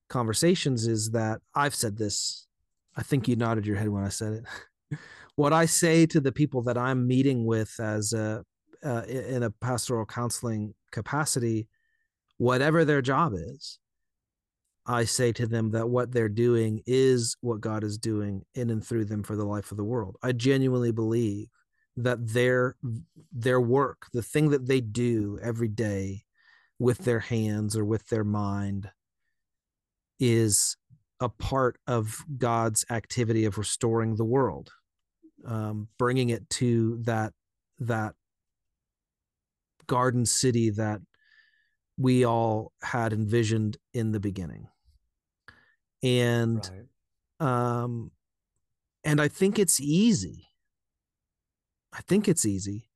[0.09, 2.47] conversations, is that I've said this.
[2.95, 4.97] I think you nodded your head when I said it.
[5.35, 8.43] what I say to the people that I'm meeting with as a
[8.83, 11.69] uh, in a pastoral counseling capacity,
[12.37, 13.79] whatever their job is,
[14.85, 18.85] I say to them that what they're doing is what God is doing in and
[18.85, 20.17] through them for the life of the world.
[20.21, 21.47] I genuinely believe
[21.95, 22.75] that their
[23.31, 26.23] their work, the thing that they do every day
[26.79, 28.89] with their hands or with their mind
[30.19, 30.75] is
[31.19, 34.71] a part of God's activity of restoring the world,
[35.45, 37.33] um, bringing it to that
[37.79, 38.15] that
[39.87, 40.99] garden city that
[41.97, 44.67] we all had envisioned in the beginning
[46.03, 46.69] and
[47.39, 47.81] right.
[47.81, 48.11] um
[49.03, 50.47] and i think it's easy
[51.93, 52.89] i think it's easy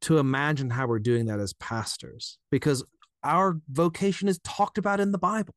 [0.00, 2.84] to imagine how we're doing that as pastors because
[3.24, 5.54] our vocation is talked about in the bible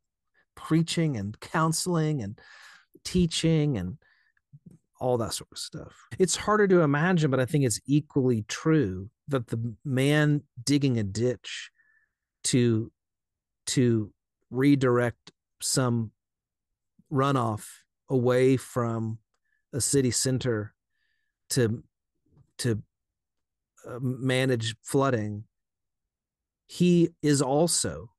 [0.55, 2.39] preaching and counseling and
[3.03, 3.97] teaching and
[5.01, 5.93] all that sort of stuff.
[6.19, 11.03] It's harder to imagine, but I think it's equally true that the man digging a
[11.03, 11.71] ditch
[12.45, 12.91] to
[13.67, 14.11] to
[14.51, 15.31] redirect
[15.61, 16.11] some
[17.11, 17.65] runoff
[18.09, 19.19] away from
[19.73, 20.73] a city center
[21.49, 21.83] to
[22.57, 22.81] to
[23.87, 25.43] uh, manage flooding
[26.67, 28.09] he is also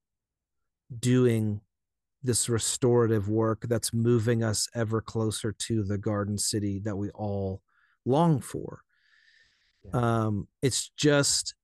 [0.99, 1.61] doing
[2.23, 7.63] this restorative work that's moving us ever closer to the garden city that we all
[8.05, 8.83] long for
[9.85, 10.27] yeah.
[10.27, 11.55] um it's just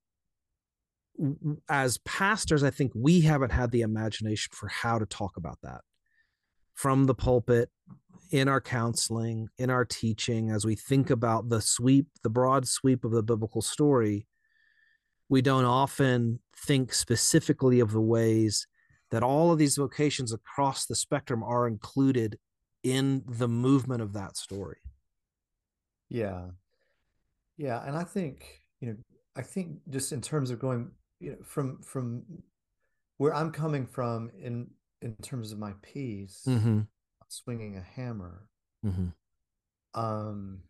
[1.69, 5.81] as pastors i think we haven't had the imagination for how to talk about that
[6.79, 7.69] from the pulpit
[8.31, 13.05] in our counseling, in our teaching, as we think about the sweep, the broad sweep
[13.05, 14.29] of the biblical story,
[15.29, 18.69] we don't often think specifically of the ways
[19.11, 22.39] that all of these vocations across the spectrum are included
[22.85, 24.79] in the movement of that story.
[26.09, 26.45] Yeah.
[27.57, 27.85] Yeah.
[27.85, 28.97] And I think, you know,
[29.35, 32.23] I think just in terms of going, you know, from, from
[33.17, 34.69] where I'm coming from in
[35.03, 36.81] in terms of my piece, mm-hmm.
[37.29, 38.49] swinging a hammer.
[38.85, 39.09] Mm-hmm.
[40.01, 40.61] Um,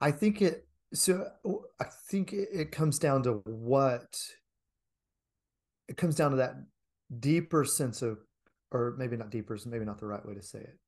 [0.00, 0.66] I think it.
[0.94, 1.30] So
[1.80, 4.18] I think it, it comes down to what.
[5.88, 6.54] It comes down to that
[7.18, 8.18] deeper sense of,
[8.70, 10.78] or maybe not deeper, maybe not the right way to say it.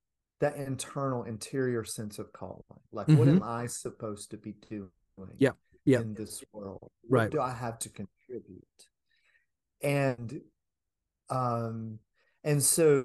[0.40, 2.62] That internal, interior sense of calling.
[2.92, 3.18] Like, mm-hmm.
[3.18, 4.90] what am I supposed to be doing?
[5.38, 5.52] Yeah,
[5.84, 6.00] yeah.
[6.00, 7.24] In this world, right?
[7.24, 8.64] What do I have to contribute?
[9.82, 10.42] And
[11.30, 11.98] um
[12.44, 13.04] and so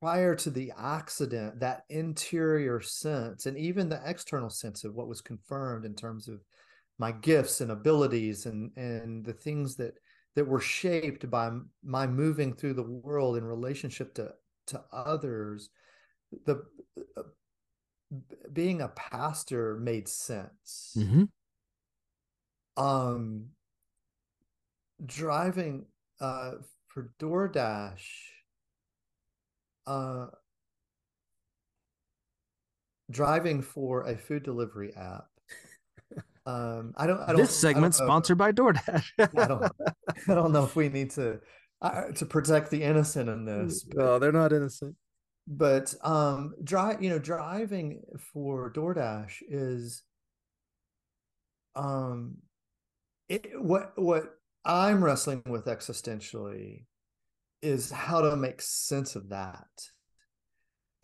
[0.00, 5.20] prior to the accident, that interior sense and even the external sense of what was
[5.20, 6.40] confirmed in terms of
[6.98, 9.94] my gifts and abilities and and the things that
[10.34, 11.50] that were shaped by
[11.84, 14.30] my moving through the world in relationship to
[14.66, 15.70] to others
[16.46, 16.62] the
[17.16, 17.22] uh,
[18.52, 21.24] being a pastor made sense mm-hmm.
[22.82, 23.46] um
[25.04, 25.86] driving
[26.20, 26.52] uh
[26.88, 28.04] for DoorDash
[29.86, 30.26] uh,
[33.10, 35.26] driving for a food delivery app.
[36.44, 37.20] Um, I don't.
[37.20, 39.12] I don't this segment sponsored by DoorDash.
[39.38, 39.62] I don't.
[40.28, 41.38] I don't know if we need to
[41.80, 43.84] uh, to protect the innocent in this.
[43.84, 44.96] But, no, they're not innocent.
[45.46, 47.00] But um, drive.
[47.00, 50.02] You know, driving for DoorDash is
[51.76, 52.38] um,
[53.28, 56.86] it, what what I'm wrestling with existentially
[57.62, 59.68] is how to make sense of that.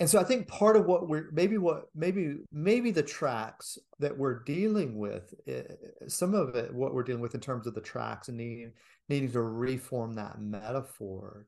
[0.00, 4.16] and so I think part of what we're maybe what maybe maybe the tracks that
[4.16, 5.62] we're dealing with, eh,
[6.06, 8.72] some of it, what we're dealing with in terms of the tracks and needing
[9.08, 11.46] needing to reform that metaphor,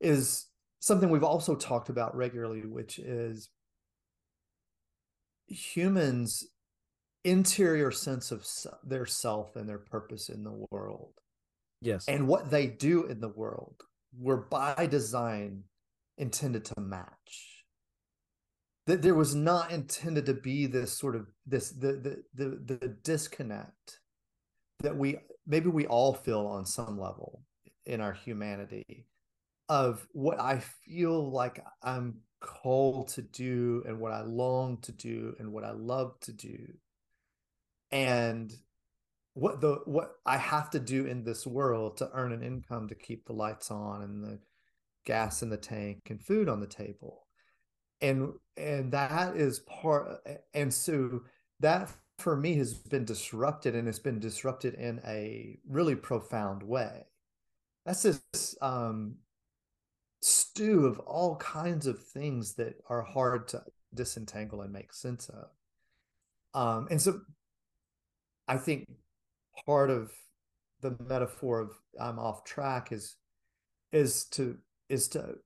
[0.00, 0.46] is
[0.80, 3.50] something we've also talked about regularly, which is
[5.48, 6.46] humans'
[7.24, 8.46] interior sense of
[8.84, 11.14] their self and their purpose in the world.
[11.80, 13.82] Yes, and what they do in the world
[14.16, 15.64] were by design
[16.16, 17.64] intended to match.
[18.86, 22.88] That there was not intended to be this sort of this the the the, the
[23.02, 24.00] disconnect
[24.80, 27.42] that we maybe we all feel on some level
[27.84, 29.06] in our humanity
[29.68, 35.34] of what I feel like I'm called to do and what I long to do
[35.38, 36.58] and what I love to do.
[37.90, 38.52] And
[39.38, 42.94] what the what I have to do in this world to earn an income to
[42.94, 44.40] keep the lights on and the
[45.04, 47.26] gas in the tank and food on the table.
[48.00, 50.20] And and that is part
[50.54, 51.22] and so
[51.60, 57.06] that for me has been disrupted and it's been disrupted in a really profound way.
[57.86, 59.16] That's this um,
[60.20, 63.62] stew of all kinds of things that are hard to
[63.94, 65.48] disentangle and make sense of.
[66.54, 67.20] Um, and so
[68.48, 68.86] i think
[69.66, 70.12] part of
[70.80, 73.16] the metaphor of i'm off track is
[73.92, 75.36] is to is to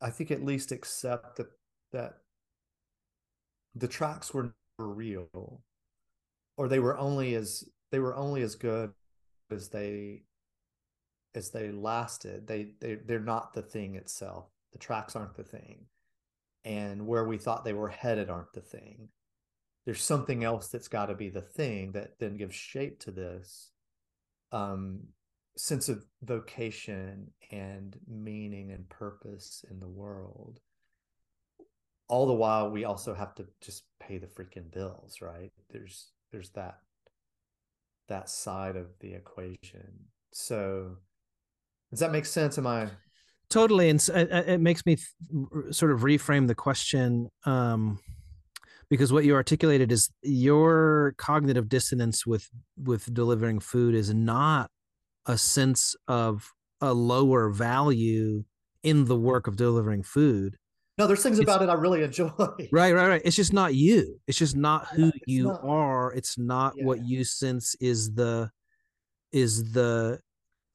[0.00, 1.48] i think at least accept that
[1.92, 2.18] that
[3.74, 5.62] the tracks were real
[6.56, 8.92] or they were only as they were only as good
[9.50, 10.22] as they
[11.34, 12.46] as they lasted.
[12.46, 14.46] They they they're not the thing itself.
[14.72, 15.86] The tracks aren't the thing.
[16.64, 19.08] And where we thought they were headed aren't the thing
[19.88, 23.70] there's something else that's got to be the thing that then gives shape to this
[24.52, 25.00] um
[25.56, 30.60] sense of vocation and meaning and purpose in the world.
[32.06, 35.52] All the while we also have to just pay the freaking bills right?
[35.70, 36.80] There's there's that
[38.08, 39.88] that side of the equation.
[40.34, 40.98] So
[41.90, 42.58] does that make sense?
[42.58, 42.88] Am i
[43.48, 47.98] totally and it makes me th- sort of reframe the question um,
[48.90, 52.48] because what you articulated is your cognitive dissonance with
[52.82, 54.70] with delivering food is not
[55.26, 58.44] a sense of a lower value
[58.82, 60.56] in the work of delivering food
[60.98, 62.28] no, there's things about it I really enjoy.
[62.72, 63.22] Right, right, right.
[63.24, 64.20] It's just not you.
[64.26, 66.12] It's just not who yeah, you not, are.
[66.12, 66.84] It's not yeah.
[66.84, 68.50] what you sense is the
[69.30, 70.18] is the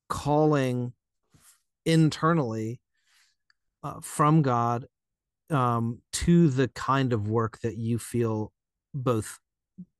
[0.07, 0.93] calling
[1.85, 2.79] internally
[3.83, 4.87] uh, from God
[5.53, 8.51] um, to the kind of work that you feel
[8.93, 9.39] both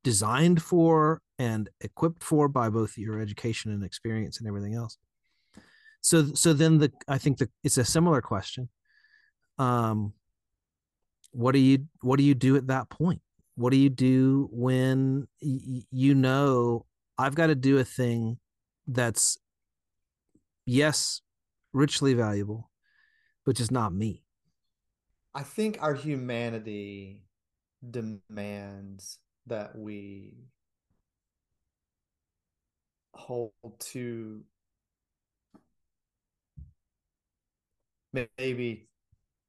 [0.04, 4.98] designed for and equipped for by both your education and experience and everything else.
[6.02, 8.70] So, so then the I think the it's a similar question.
[9.58, 10.14] Um
[11.32, 13.22] what do you what do you do at that point?
[13.56, 16.86] What do you do when y- you know
[17.18, 18.40] i've got to do a thing
[18.88, 19.38] that's
[20.66, 21.22] yes
[21.74, 22.70] richly valuable
[23.46, 24.23] but just not me
[25.36, 27.24] i think our humanity
[27.90, 29.18] demands
[29.48, 30.34] that we
[33.14, 34.44] hold to
[38.38, 38.88] maybe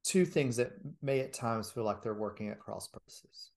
[0.03, 3.51] two things that may at times feel like they're working at cross purposes.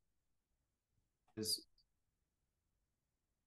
[1.36, 1.62] Is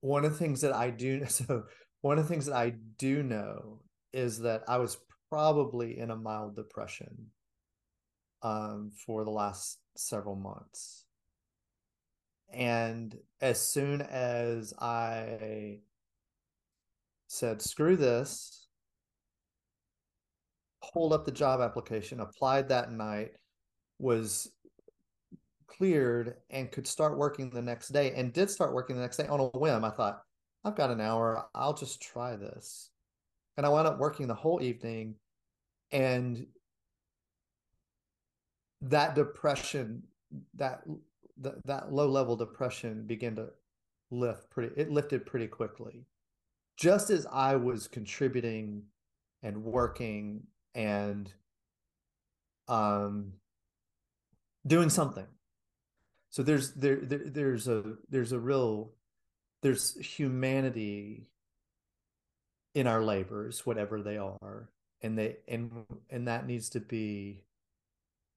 [0.02, 1.64] one of the things that I do so
[2.02, 3.80] one of the things that I do know
[4.14, 4.98] is that I was
[5.30, 7.28] probably in a mild depression
[8.42, 11.06] um, for the last several months.
[12.54, 15.80] And as soon as I
[17.28, 18.68] said, screw this,
[20.94, 23.32] pulled up the job application, applied that night,
[24.00, 24.52] was
[25.68, 29.28] cleared, and could start working the next day, and did start working the next day
[29.28, 29.86] on a whim.
[29.86, 30.22] I thought,
[30.66, 32.90] I've got an hour, I'll just try this.
[33.58, 35.16] And I wound up working the whole evening.
[35.92, 36.46] And
[38.82, 40.04] that depression,
[40.56, 40.84] that
[41.38, 43.50] that, low level depression began to
[44.12, 46.06] lift pretty it lifted pretty quickly.
[46.78, 48.84] Just as i was contributing
[49.44, 50.44] and working
[50.76, 51.32] and
[52.68, 53.34] um
[54.66, 55.28] doing something.
[56.30, 58.92] So there's there, there there's a there's a real
[59.62, 61.28] there's humanity
[62.74, 64.70] in our labors whatever they are
[65.02, 65.72] and they and
[66.10, 67.44] and that needs to be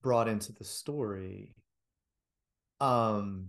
[0.04, 1.56] brought into the story
[2.80, 3.48] um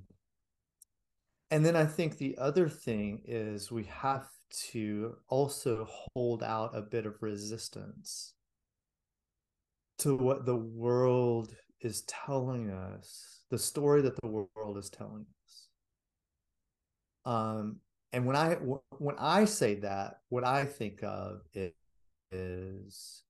[1.51, 6.81] and then i think the other thing is we have to also hold out a
[6.81, 8.33] bit of resistance
[9.97, 15.67] to what the world is telling us the story that the world is telling us.
[17.25, 17.77] Um,
[18.11, 21.41] and when I when I say that, what I think of
[22.31, 23.23] is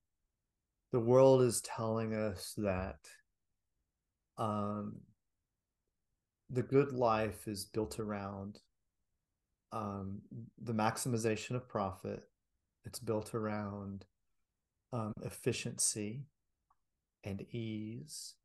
[0.96, 3.00] the world is telling us that
[4.38, 4.96] um,
[6.50, 8.60] the good life is built around
[9.74, 10.22] um,
[10.64, 12.24] the maximization of profit.
[12.86, 14.06] It's built around
[14.94, 16.22] um, efficiency
[17.26, 18.36] and ease.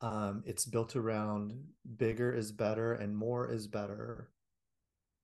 [0.00, 1.52] Um, it's built around
[1.98, 4.30] bigger is better and more is better.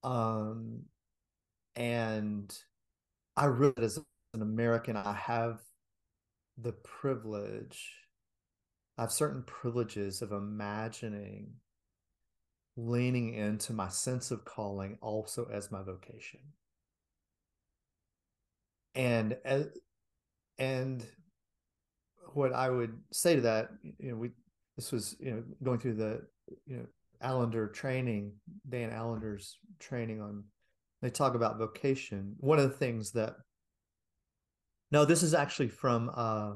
[0.04, 0.82] Um,
[1.74, 2.54] and
[3.34, 3.98] I really, as
[4.34, 5.60] an American, I have
[6.60, 7.92] the privilege,
[8.98, 11.54] I have certain privileges of imagining
[12.76, 16.40] leaning into my sense of calling also as my vocation.
[18.94, 19.36] And
[20.58, 21.06] and
[22.32, 24.30] what I would say to that, you know, we
[24.76, 26.22] this was you know going through the
[26.66, 26.86] you know
[27.22, 28.32] Allender training,
[28.68, 30.44] Dan Allender's training on.
[31.02, 32.34] They talk about vocation.
[32.38, 33.36] One of the things that
[34.90, 36.52] no, this is actually from uh,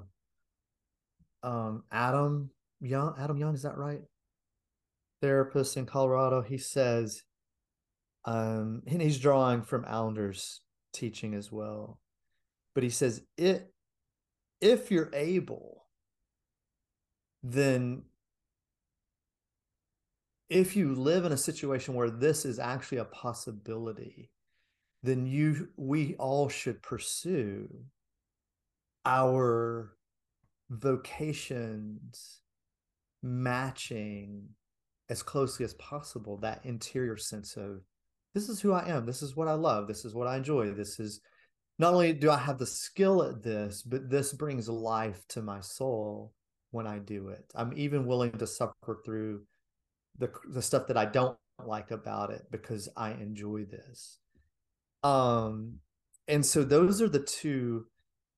[1.43, 3.14] um, Adam Young.
[3.18, 4.03] Adam Young, is that right?
[5.22, 6.43] Therapist in Colorado.
[6.43, 7.22] He says,
[8.24, 10.62] um, and he's drawing from Allender's
[10.93, 12.01] teaching as well.
[12.74, 13.70] But he says, it
[14.61, 15.85] if you're able,
[17.43, 18.03] then
[20.49, 24.30] if you live in a situation where this is actually a possibility,
[25.03, 27.68] then you we all should pursue
[29.05, 29.96] our
[30.70, 32.40] vocations
[33.22, 34.48] matching
[35.09, 37.82] as closely as possible that interior sense of
[38.34, 40.70] this is who I am, this is what I love, this is what I enjoy,
[40.72, 41.20] this is
[41.78, 45.61] not only do I have the skill at this, but this brings life to my
[45.61, 46.32] soul
[46.70, 47.44] when I do it.
[47.55, 49.42] I'm even willing to suffer through
[50.18, 54.18] the the stuff that I don't like about it because I enjoy this.
[55.02, 55.80] Um
[56.28, 57.86] and so those are the two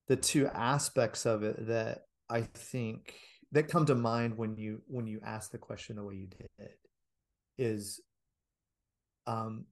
[0.07, 3.13] the two aspects of it that I think
[3.51, 6.69] that come to mind when you when you ask the question the way you did
[7.57, 8.01] is
[9.25, 9.65] um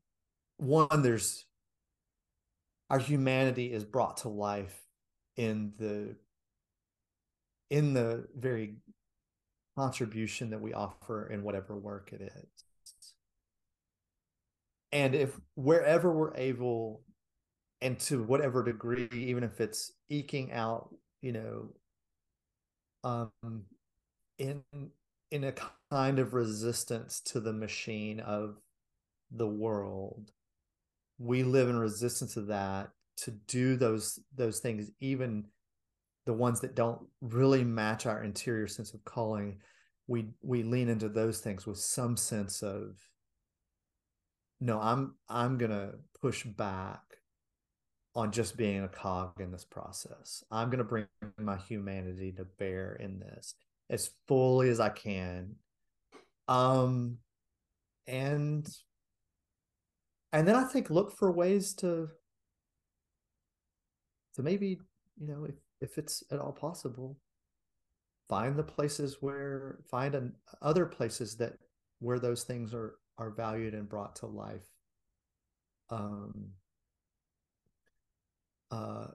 [0.58, 1.46] one there's
[2.90, 4.80] our humanity is brought to life
[5.38, 6.16] in the
[7.70, 8.76] in the very
[9.76, 12.48] contribution that we offer in whatever work it is.
[14.92, 17.02] And if wherever we're able
[17.86, 20.90] and to whatever degree even if it's eking out
[21.22, 21.70] you know
[23.04, 23.64] um
[24.40, 24.64] in
[25.32, 25.54] in a
[25.92, 28.58] kind of resistance to the machine of
[29.32, 30.32] the world
[31.18, 35.46] we live in resistance to that to do those those things even
[36.26, 39.60] the ones that don't really match our interior sense of calling.
[40.08, 42.98] We we lean into those things with some sense of
[44.62, 47.02] no i'm i'm going to push back
[48.16, 50.44] on just being a cog in this process.
[50.50, 51.08] I'm going to bring
[51.38, 53.56] my humanity to bear in this
[53.90, 55.56] as fully as i can.
[56.48, 57.18] Um
[58.08, 58.68] and
[60.32, 62.10] and then I think look for ways to
[64.36, 64.80] to maybe
[65.18, 67.18] you know if if it's at all possible
[68.30, 71.54] find the places where find an, other places that
[72.00, 74.68] where those things are are valued and brought to life.
[75.90, 76.52] Um
[78.76, 79.08] uh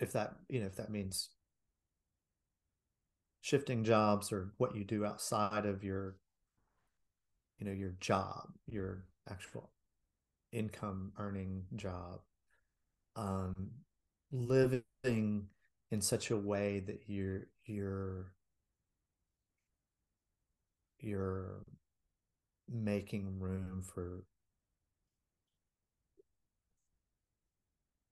[0.00, 1.28] if that you know if that means
[3.40, 6.16] shifting jobs or what you do outside of your
[7.58, 9.70] you know your job your actual
[10.52, 12.20] income earning job
[13.16, 13.70] um,
[14.32, 14.82] living
[15.90, 18.32] in such a way that you're you're
[21.00, 21.64] you're
[22.68, 24.24] making room for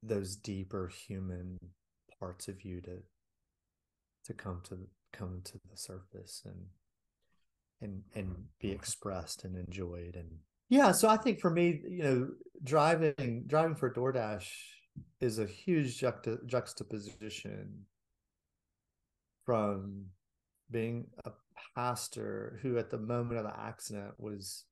[0.09, 1.59] those deeper human
[2.19, 2.99] parts of you to
[4.25, 4.79] to come to
[5.13, 6.67] come to the surface and
[7.81, 10.39] and and be expressed and enjoyed and
[10.69, 12.29] yeah, so I think for me, you know,
[12.63, 14.49] driving driving for DoorDash
[15.21, 17.85] is a huge juxta- juxtaposition
[19.47, 20.07] from
[20.71, 21.31] being a
[21.75, 24.65] pastor who at the moment of the accident was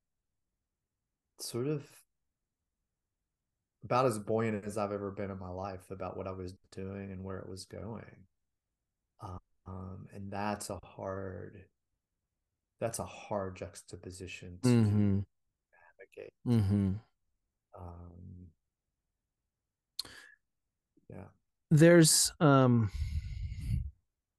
[1.41, 1.87] sort of
[3.87, 7.11] about as buoyant as I've ever been in my life about what I was doing
[7.11, 8.26] and where it was going.
[9.22, 11.64] Um, and that's a hard
[12.78, 15.18] that's a hard juxtaposition to mm-hmm
[16.16, 16.32] navigate.
[16.47, 16.93] Mm-hmm.
[17.78, 18.47] Um,
[21.11, 21.28] yeah.
[21.70, 22.91] There's um,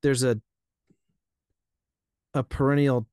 [0.01, 0.39] there's a
[2.33, 3.07] a perennial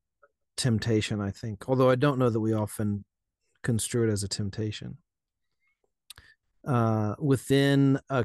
[0.56, 1.68] temptation, I think.
[1.68, 3.04] Although I don't know that we often
[3.62, 4.98] construe it as a temptation.
[6.66, 8.24] Uh, within a,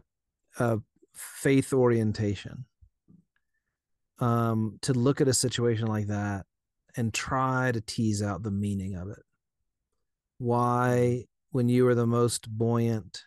[0.60, 0.80] a
[1.14, 2.64] faith orientation,
[4.20, 6.46] um, to look at a situation like that
[6.96, 9.24] and try to tease out the meaning of it.
[10.38, 13.24] Why, when you were the most buoyant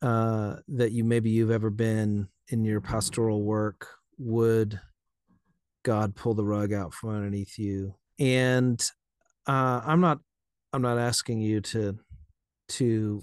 [0.00, 3.86] uh, that you maybe you've ever been in your pastoral work,
[4.18, 4.80] would
[5.84, 7.94] God pull the rug out from underneath you?
[8.18, 8.84] And
[9.46, 10.18] uh, I'm not,
[10.72, 11.96] I'm not asking you to
[12.68, 13.22] to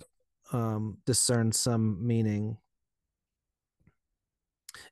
[0.51, 2.57] um, discern some meaning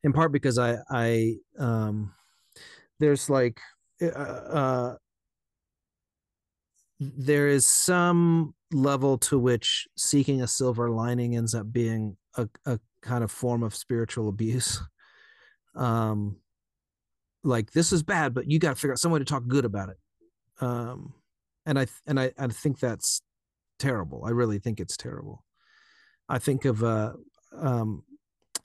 [0.03, 2.13] in part because I I um
[2.99, 3.59] there's like
[4.01, 4.95] uh, uh
[6.99, 12.79] there is some level to which seeking a silver lining ends up being a, a
[13.01, 14.81] kind of form of spiritual abuse.
[15.75, 16.37] Um
[17.43, 19.65] like this is bad, but you got to figure out some way to talk good
[19.65, 19.97] about it.
[20.59, 21.13] Um
[21.65, 23.21] and I and I, I think that's
[23.79, 24.23] terrible.
[24.25, 25.43] I really think it's terrible.
[26.29, 27.13] I think of uh
[27.55, 28.03] um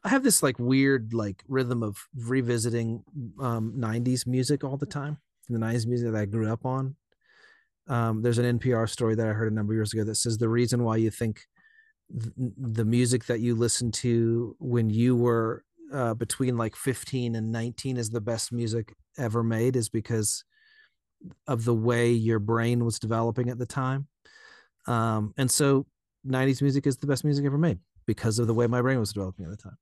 [0.04, 3.04] I have this like weird like rhythm of revisiting
[3.40, 5.18] um, 90s music all the time.
[5.48, 6.96] The 90s music that I grew up on.
[7.88, 10.38] Um, there's an NPR story that I heard a number of years ago that says
[10.38, 11.42] the reason why you think
[12.10, 17.52] th- the music that you listened to when you were uh, between like 15 and
[17.52, 20.44] 19 is the best music ever made is because
[21.46, 24.08] of the way your brain was developing at the time.
[24.86, 25.86] Um, and so
[26.26, 29.12] 90s music is the best music ever made because of the way my brain was
[29.12, 29.78] developing at the time.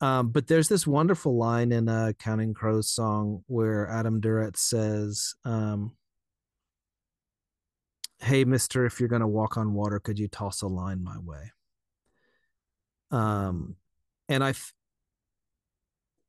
[0.00, 5.34] Um, but there's this wonderful line in a Counting Crows song where Adam Duritz says,
[5.44, 5.92] um,
[8.18, 11.18] "Hey, Mister, if you're going to walk on water, could you toss a line my
[11.18, 11.52] way?"
[13.12, 13.76] Um,
[14.28, 14.54] and I,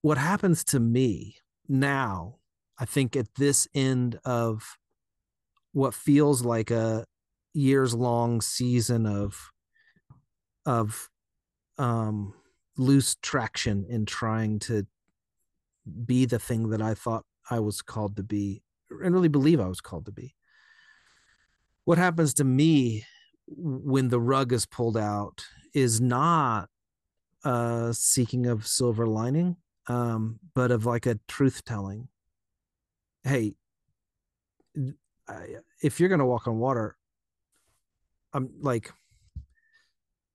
[0.01, 1.37] what happens to me
[1.67, 2.37] now,
[2.77, 4.77] I think at this end of
[5.71, 7.05] what feels like a
[7.53, 9.51] years long season of
[10.65, 11.09] of
[11.77, 12.33] um
[12.77, 14.85] lose traction in trying to
[16.05, 19.67] be the thing that I thought I was called to be and really believe I
[19.67, 20.35] was called to be.
[21.85, 23.05] What happens to me
[23.47, 26.69] when the rug is pulled out is not
[27.43, 32.07] uh seeking of silver lining um but of like a truth telling
[33.23, 33.53] hey
[35.81, 36.95] if you're going to walk on water
[38.33, 38.91] i'm like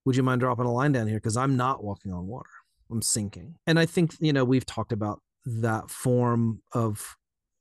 [0.09, 1.19] would you mind dropping a line down here?
[1.19, 2.49] Because I'm not walking on water.
[2.91, 3.57] I'm sinking.
[3.67, 7.15] And I think, you know, we've talked about that form of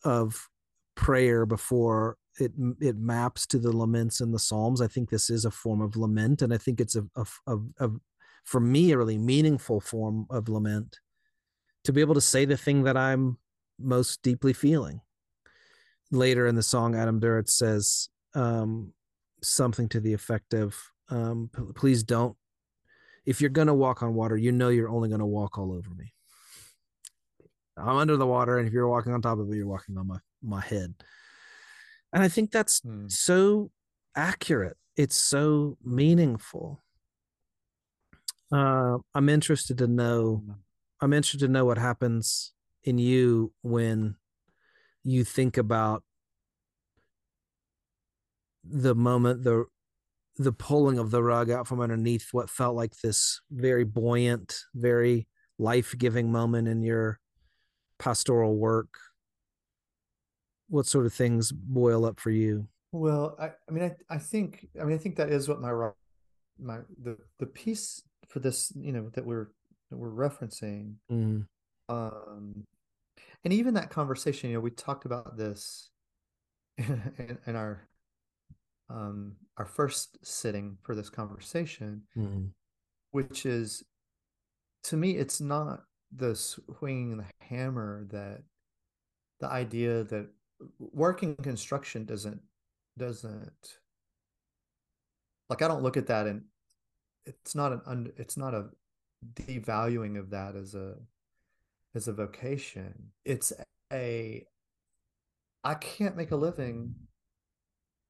[0.05, 0.47] of
[0.95, 5.45] prayer before it it maps to the laments in the psalms i think this is
[5.45, 7.89] a form of lament and i think it's a, a, a, a,
[8.43, 10.99] for me a really meaningful form of lament
[11.83, 13.37] to be able to say the thing that i'm
[13.79, 15.01] most deeply feeling
[16.11, 18.93] later in the song adam duritz says um,
[19.41, 20.75] something to the effect of
[21.09, 22.35] um, please don't.
[23.25, 26.13] If you're gonna walk on water, you know you're only gonna walk all over me.
[27.77, 30.07] I'm under the water, and if you're walking on top of it, you're walking on
[30.07, 30.93] my my head.
[32.13, 33.07] And I think that's hmm.
[33.07, 33.71] so
[34.15, 34.77] accurate.
[34.95, 36.81] It's so meaningful.
[38.51, 40.43] Uh, I'm interested to know.
[40.45, 40.51] Hmm.
[40.99, 44.15] I'm interested to know what happens in you when
[45.03, 46.03] you think about
[48.69, 49.65] the moment the
[50.37, 55.27] the pulling of the rug out from underneath what felt like this very buoyant, very
[55.57, 57.19] life giving moment in your
[57.97, 58.93] pastoral work?
[60.69, 62.67] What sort of things boil up for you?
[62.91, 65.71] Well, I, I mean, I, I think, I mean, I think that is what my,
[66.59, 69.49] my, the, the piece for this, you know, that we're,
[69.89, 70.95] that we're referencing.
[71.11, 71.45] Mm.
[71.89, 72.63] Um,
[73.43, 75.89] and even that conversation, you know, we talked about this
[76.77, 77.87] in, in, in our
[78.89, 82.45] um, our first sitting for this conversation, mm-hmm.
[83.11, 83.83] which is
[84.83, 85.83] to me, it's not
[86.15, 88.43] the swinging the hammer that
[89.39, 90.27] the idea that
[90.79, 92.39] working construction doesn't
[92.97, 93.79] doesn't
[95.49, 96.43] like I don't look at that and
[97.25, 98.69] it's not an it's not a
[99.33, 100.95] devaluing of that as a
[101.95, 103.11] as a vocation.
[103.25, 103.51] It's
[103.91, 104.45] a
[105.63, 106.95] I can't make a living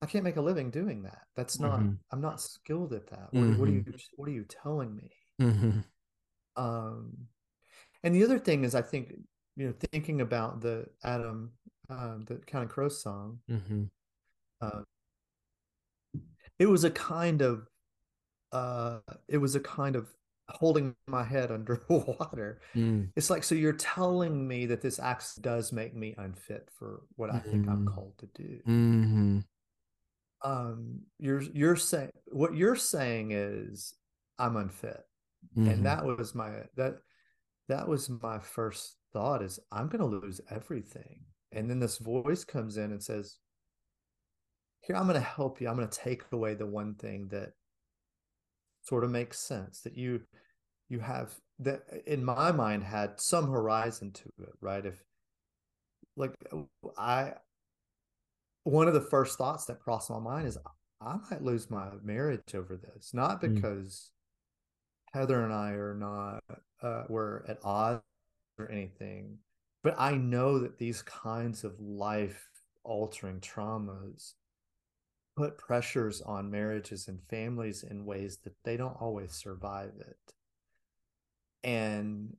[0.02, 1.22] I can't make a living doing that.
[1.36, 1.80] That's not.
[1.80, 1.94] Mm-hmm.
[2.12, 3.30] I'm not skilled at that.
[3.32, 3.60] What, mm-hmm.
[3.60, 3.86] what, are you?
[4.16, 5.12] What are you telling me?
[5.42, 5.80] Mm-hmm.
[6.56, 7.18] Um,
[8.04, 9.14] and the other thing is, I think
[9.58, 11.52] you know, thinking about the Adam,
[11.90, 13.40] uh, the Counting Crows song.
[13.50, 13.86] Mm-hmm.
[14.62, 14.82] Uh,
[16.60, 17.68] it was a kind of,
[18.52, 20.08] uh, it was a kind of
[20.50, 22.62] holding my head underwater.
[22.76, 23.10] Mm.
[23.16, 27.32] It's like, so you're telling me that this act does make me unfit for what
[27.32, 27.94] I think I'm Mm.
[27.94, 28.60] called to do.
[28.66, 29.40] hmm
[30.44, 33.96] Um, you're you're saying what you're saying is
[34.38, 35.02] I'm unfit.
[35.56, 35.72] Mhm.
[35.72, 36.98] And that was my that
[37.68, 41.26] that was my first thought is I'm gonna lose everything.
[41.52, 43.38] And then this voice comes in and says,
[44.82, 45.68] Here, I'm gonna help you.
[45.68, 47.54] I'm gonna take away the one thing that
[48.84, 50.22] sort of makes sense that you
[50.90, 55.04] you have that in my mind had some horizon to it right if
[56.16, 56.34] like
[56.98, 57.34] i
[58.68, 60.58] one of the first thoughts that crossed my mind is
[61.02, 63.56] i might lose my marriage over this not Mm.
[63.56, 64.12] because
[65.14, 66.44] heather and i are not
[66.82, 68.04] uh we're at odds
[68.60, 69.38] or anything
[69.84, 72.50] but i know that these kinds of life
[72.84, 74.34] altering traumas
[75.38, 80.34] put pressures on marriages and families in ways that they don't always survive it
[81.64, 82.36] and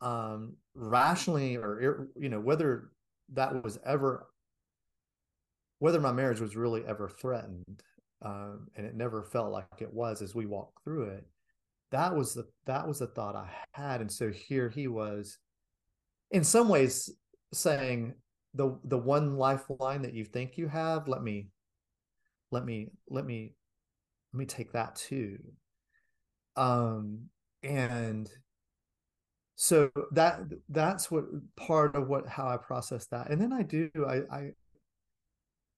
[0.00, 2.90] um rationally or you know whether
[3.32, 4.26] that was ever
[5.82, 7.82] whether my marriage was really ever threatened
[8.22, 11.26] um and it never felt like it was as we walked through it
[11.92, 14.00] that was the that was the thought i had.
[14.00, 15.38] And so here he was
[16.30, 17.10] in some ways
[17.52, 18.14] saying
[18.54, 21.48] the the one lifeline that you think you have let me
[22.50, 23.54] let me let me
[24.32, 25.38] let me take that too.
[26.56, 27.28] Um
[27.62, 28.28] and
[29.54, 31.24] so that that's what
[31.56, 33.30] part of what how i process that.
[33.30, 34.50] And then i do i i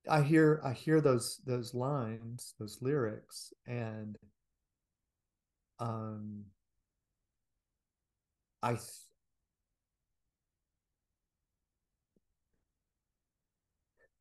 [0.08, 4.18] i hear i hear those those lines those lyrics and
[5.78, 6.44] um
[8.62, 8.82] i th-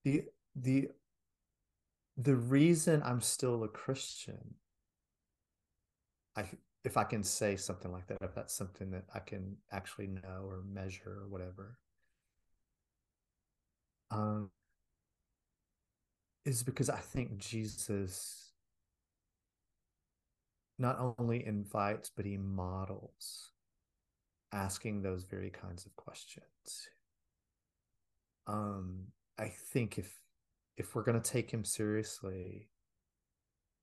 [0.03, 0.23] the
[0.55, 0.89] the
[2.17, 4.55] the reason i'm still a christian
[6.35, 6.45] i
[6.83, 10.43] if i can say something like that if that's something that i can actually know
[10.45, 11.77] or measure or whatever
[14.11, 14.49] um
[16.53, 18.51] is because i think jesus
[20.79, 23.51] not only invites but he models
[24.53, 26.89] asking those very kinds of questions.
[28.47, 29.07] Um
[29.39, 30.13] i think if
[30.77, 32.69] if we're going to take him seriously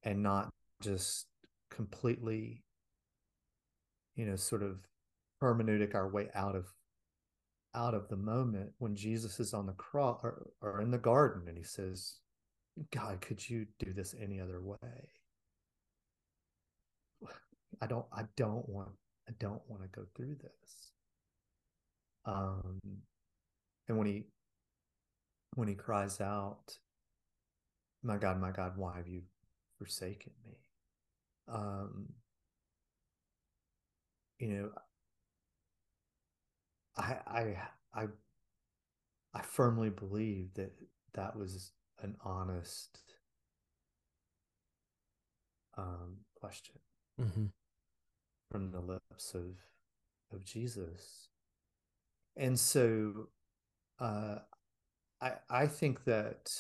[0.03, 0.51] and not
[0.81, 1.27] just
[1.71, 2.63] completely
[4.15, 4.79] you know sort of
[5.43, 6.67] hermeneutic our way out of
[7.75, 11.49] out of the moment when jesus is on the cross or, or in the garden
[11.49, 12.20] and he says
[12.91, 15.11] god could you do this any other way?
[17.81, 18.91] I don't i don't want
[19.29, 20.93] i don't want to go through this.
[22.25, 22.81] Um
[23.89, 24.25] and when he
[25.55, 26.79] when he cries out
[28.03, 29.23] my god my god why have you
[29.79, 30.57] forsaken me?
[31.49, 32.09] Um
[34.39, 34.71] you know
[36.97, 37.57] i i
[37.95, 38.07] i
[39.35, 40.73] i firmly believe that
[41.15, 42.99] that was an honest
[45.77, 46.75] um question
[47.19, 47.47] hmm
[48.51, 49.57] from the lips of
[50.33, 51.29] of jesus.
[52.37, 53.29] And so
[53.99, 54.37] uh
[55.21, 56.51] i i think that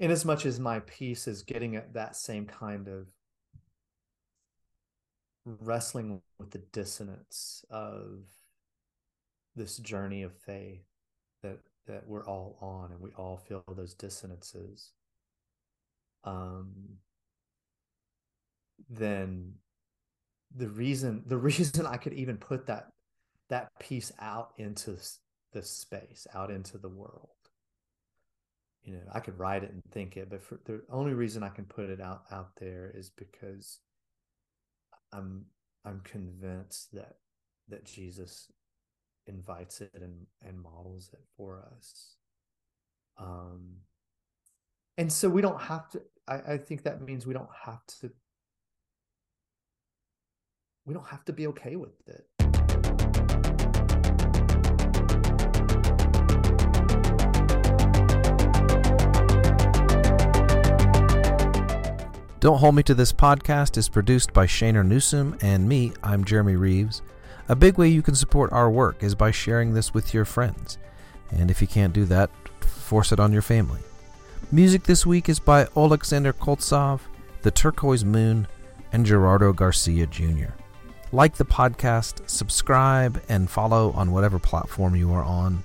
[0.00, 3.08] in as much as my piece is getting at that same kind of
[5.44, 8.24] wrestling with the dissonance of
[9.54, 10.93] this journey of faith
[11.86, 14.92] that we're all on and we all feel those dissonances
[16.24, 16.72] um
[18.88, 19.52] then
[20.56, 22.88] the reason the reason i could even put that
[23.50, 24.96] that piece out into
[25.52, 27.28] the space out into the world.
[28.82, 31.48] You know i could write it and think it but for the only reason i
[31.48, 33.78] can put it out out there is because
[35.10, 35.46] i'm
[35.86, 37.16] i'm convinced that
[37.68, 38.52] that jesus
[39.26, 42.16] invites it and and models it for us
[43.18, 43.76] um
[44.98, 48.10] and so we don't have to i i think that means we don't have to
[50.84, 52.26] we don't have to be okay with it
[62.44, 65.94] Don't Hold Me to This podcast is produced by Shaynor Newsome and me.
[66.02, 67.00] I'm Jeremy Reeves.
[67.48, 70.78] A big way you can support our work is by sharing this with your friends.
[71.30, 72.30] And if you can't do that,
[72.60, 73.80] force it on your family.
[74.50, 77.00] Music this week is by Alexander Koltsov,
[77.42, 78.46] The Turquoise Moon,
[78.92, 80.52] and Gerardo Garcia Jr.
[81.12, 85.62] Like the podcast, subscribe, and follow on whatever platform you are on.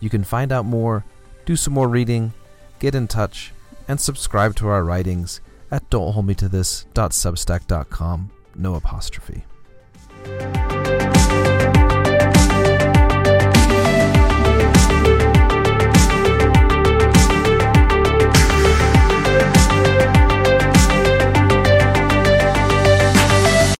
[0.00, 1.04] You can find out more,
[1.44, 2.32] do some more reading,
[2.78, 3.52] get in touch,
[3.88, 8.30] and subscribe to our writings at dontholdmetothis.substack.com.
[8.54, 9.44] No apostrophe.